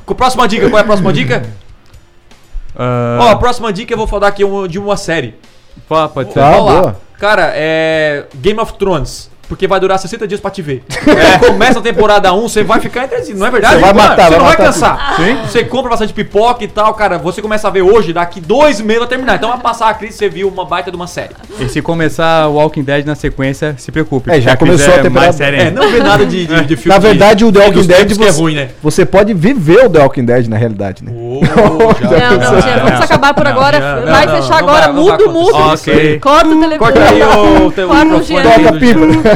[0.05, 1.43] Com a próxima dica, qual é a próxima dica?
[2.75, 5.35] Ah, Ó, a próxima dica eu vou falar aqui de uma série.
[5.87, 6.39] pá, pode ser.
[6.39, 6.95] Tá, boa.
[7.17, 8.25] Cara, é.
[8.35, 9.30] Game of Thrones.
[9.51, 10.81] Porque vai durar 60 dias pra te ver.
[11.05, 11.37] É.
[11.45, 13.75] Começa a temporada 1, você vai ficar entretido, não é verdade?
[13.75, 15.17] Você vai matar, Você vai não vai matar cansar.
[15.45, 17.17] Você compra bastante pipoca e tal, cara.
[17.17, 19.35] Você começa a ver hoje, daqui dois meses vai terminar.
[19.35, 21.31] Então vai passar a crise, você viu uma baita de uma série.
[21.59, 24.31] E se começar o Walking Dead na sequência, se preocupe.
[24.31, 26.93] É, já começou a temporada- mais série É, não vê nada de, de, de filme.
[26.93, 28.69] Na verdade, o The Walking Dead é você, ruim, né?
[28.81, 31.11] você pode viver o The Walking Dead na realidade, né?
[31.51, 33.79] Já- Não, não, Não, Jean, não, vamos acabar por agora.
[34.05, 34.85] não, vai não, fechar não agora.
[34.87, 35.55] vai- não vai mudo.
[35.73, 36.19] Ok.
[36.21, 36.77] Corta o telefone.
[36.79, 37.21] Corta aí
[37.65, 38.21] o teu Corta o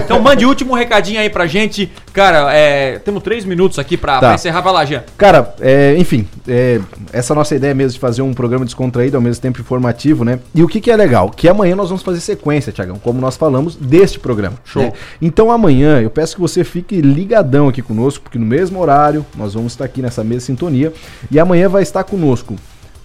[0.06, 1.92] Então mande o último recadinho aí pra gente.
[2.14, 4.20] Cara, é, temos três minutos aqui pra, Tá.
[4.20, 4.62] pra encerrar.
[4.62, 5.04] Vai lá, Jean.
[5.18, 6.80] Cara, é, enfim, é,
[7.12, 10.40] essa nossa ideia mesmo de fazer um programa descontraído, ao mesmo tempo informativo, né?
[10.54, 11.30] E o que, que é legal?
[11.30, 14.56] Que amanhã nós vamos fazer sequência, Tiagão, como nós falamos deste programa.
[14.64, 14.82] Show.
[14.84, 14.94] né?
[15.22, 19.54] Então amanhã eu peço que você fique ligadão aqui conosco, porque no mesmo horário nós
[19.54, 20.94] vamos estar aqui nessa mesma sintonia.
[21.32, 22.56] E amanhã vai estar conosco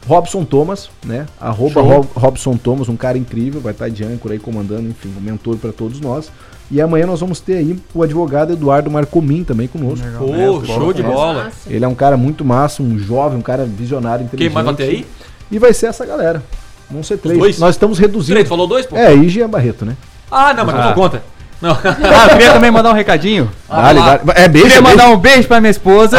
[0.06, 1.26] Robson Thomas, né?
[1.40, 1.80] Arroba.
[1.82, 5.56] Rob- Robson Thomas, um cara incrível, vai estar de âncora aí comandando, enfim, um mentor
[5.56, 6.30] para todos nós.
[6.70, 10.06] E amanhã nós vamos ter aí o advogado Eduardo Marcomin também conosco.
[10.18, 11.44] Pô, show de bola.
[11.44, 11.56] Massa.
[11.68, 14.52] Ele é um cara muito massa, um jovem, um cara visionário, Quem inteligente.
[14.54, 15.06] mais vai ter aí?
[15.50, 16.42] E vai ser essa galera.
[16.88, 17.36] Vão ser três.
[17.38, 17.58] dois?
[17.58, 18.26] Nós estamos reduzindo.
[18.28, 18.96] Direito, falou dois, pô?
[18.96, 19.96] É, e Jean Barreto, né?
[20.30, 20.86] Ah, não, mas não Ah.
[20.86, 21.22] dou conta.
[21.60, 21.72] Não.
[21.82, 23.50] Ah, queria também mandar um recadinho.
[23.68, 24.16] Dale, lá.
[24.16, 24.20] dale.
[24.36, 25.12] É beijo, Queria é mandar beijo.
[25.12, 26.18] um beijo pra minha esposa.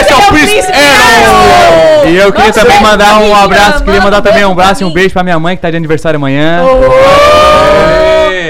[0.00, 0.72] esse é o príncipe.
[2.08, 4.86] E eu queria Nossa, também mandar um abraço, queria manda mandar também um abraço e
[4.86, 6.62] um beijo pra minha mãe que tá de aniversário amanhã.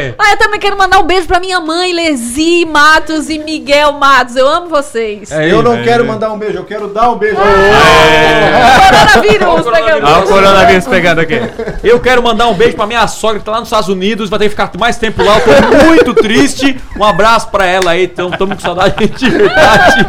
[0.06, 0.14] É.
[0.18, 4.36] Ah, eu também quero mandar um beijo pra minha mãe, Lesi Matos e Miguel Matos.
[4.36, 5.30] Eu amo vocês.
[5.30, 5.82] É, Eu não É.
[5.82, 7.36] quero mandar um beijo, eu quero dar um beijo.
[7.36, 10.06] Coronavírus, pegando.
[10.06, 11.40] Olha o coronavírus pegando aqui.
[11.82, 14.38] Eu quero mandar um beijo pra minha sogra que tá lá nos Estados Unidos, vai
[14.38, 16.78] ter que ficar mais tempo lá, eu tô muito triste.
[16.96, 20.06] Um abraço pra ela aí, então tamo com saudade de verdade.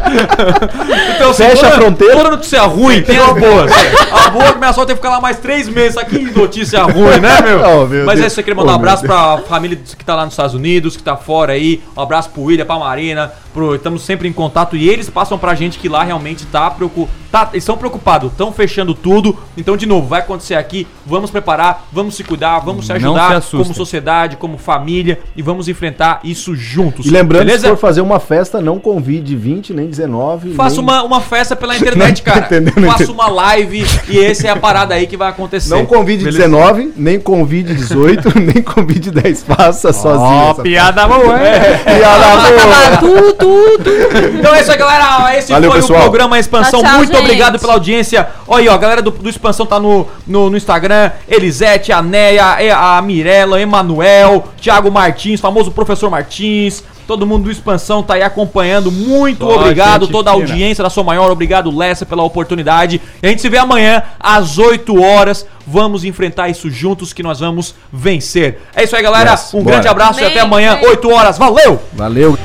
[1.16, 2.16] Então, assim, Fecha a fronteira.
[2.16, 3.72] Toda notícia ruim, tem as boas.
[4.28, 6.82] A boa é que minha sogra tem que ficar lá mais três meses, aqui notícia
[6.82, 7.60] ruim, né, meu?
[7.62, 10.14] Oh, meu Mas é isso, eu queria mandar um Oh, abraço pra família que tá
[10.14, 11.82] lá nos Estados Unidos, que tá fora aí.
[11.96, 15.54] Um abraço pro William, pra Marina, pro, estamos sempre em contato e eles passam pra
[15.54, 17.18] gente que lá realmente tá preocupado.
[17.30, 19.36] Tá, eles estão preocupados, estão fechando tudo.
[19.54, 20.86] Então, de novo, vai acontecer aqui.
[21.04, 25.68] Vamos preparar, vamos se cuidar, vamos se ajudar se como sociedade, como família e vamos
[25.68, 27.04] enfrentar isso juntos.
[27.04, 27.64] E lembrando, beleza?
[27.64, 30.54] se for fazer uma festa, não convide 20, nem 19.
[30.54, 30.84] Faça nem...
[30.84, 32.48] uma, uma festa pela internet, Não cara.
[32.92, 35.68] Faça uma live e essa é a parada aí que vai acontecer.
[35.68, 36.48] Não convide Beleza?
[36.48, 39.42] 19, nem convide 18, nem convide 10.
[39.78, 40.20] Sozinho.
[40.20, 41.52] Ó, piada boa, hein?
[41.84, 42.96] piada boa.
[42.98, 43.90] Tudo, tudo.
[44.38, 45.36] Então é isso aí, galera.
[45.36, 46.00] Esse Valeu, foi pessoal.
[46.00, 46.80] o programa Expansão.
[46.80, 47.22] Tchau, tchau, Muito gente.
[47.22, 48.28] obrigado pela audiência.
[48.46, 51.10] Olha aí, ó, a galera do, do Expansão tá no, no, no Instagram.
[51.28, 56.82] Elisete, a Neia, a Mirella, Emanuel, Thiago Martins, famoso professor Martins.
[57.08, 58.92] Todo mundo do Expansão tá aí acompanhando.
[58.92, 60.44] Muito Só obrigado, gente toda a fina.
[60.44, 61.30] audiência da sua maior.
[61.30, 63.00] Obrigado, Lessa, pela oportunidade.
[63.22, 65.46] E a gente se vê amanhã às 8 horas.
[65.66, 68.60] Vamos enfrentar isso juntos que nós vamos vencer.
[68.76, 69.30] É isso aí, galera.
[69.30, 69.76] Yes, um bora.
[69.76, 70.86] grande abraço e Amém, até amanhã, amém.
[70.86, 71.38] 8 horas.
[71.38, 71.80] Valeu!
[71.94, 72.36] Valeu.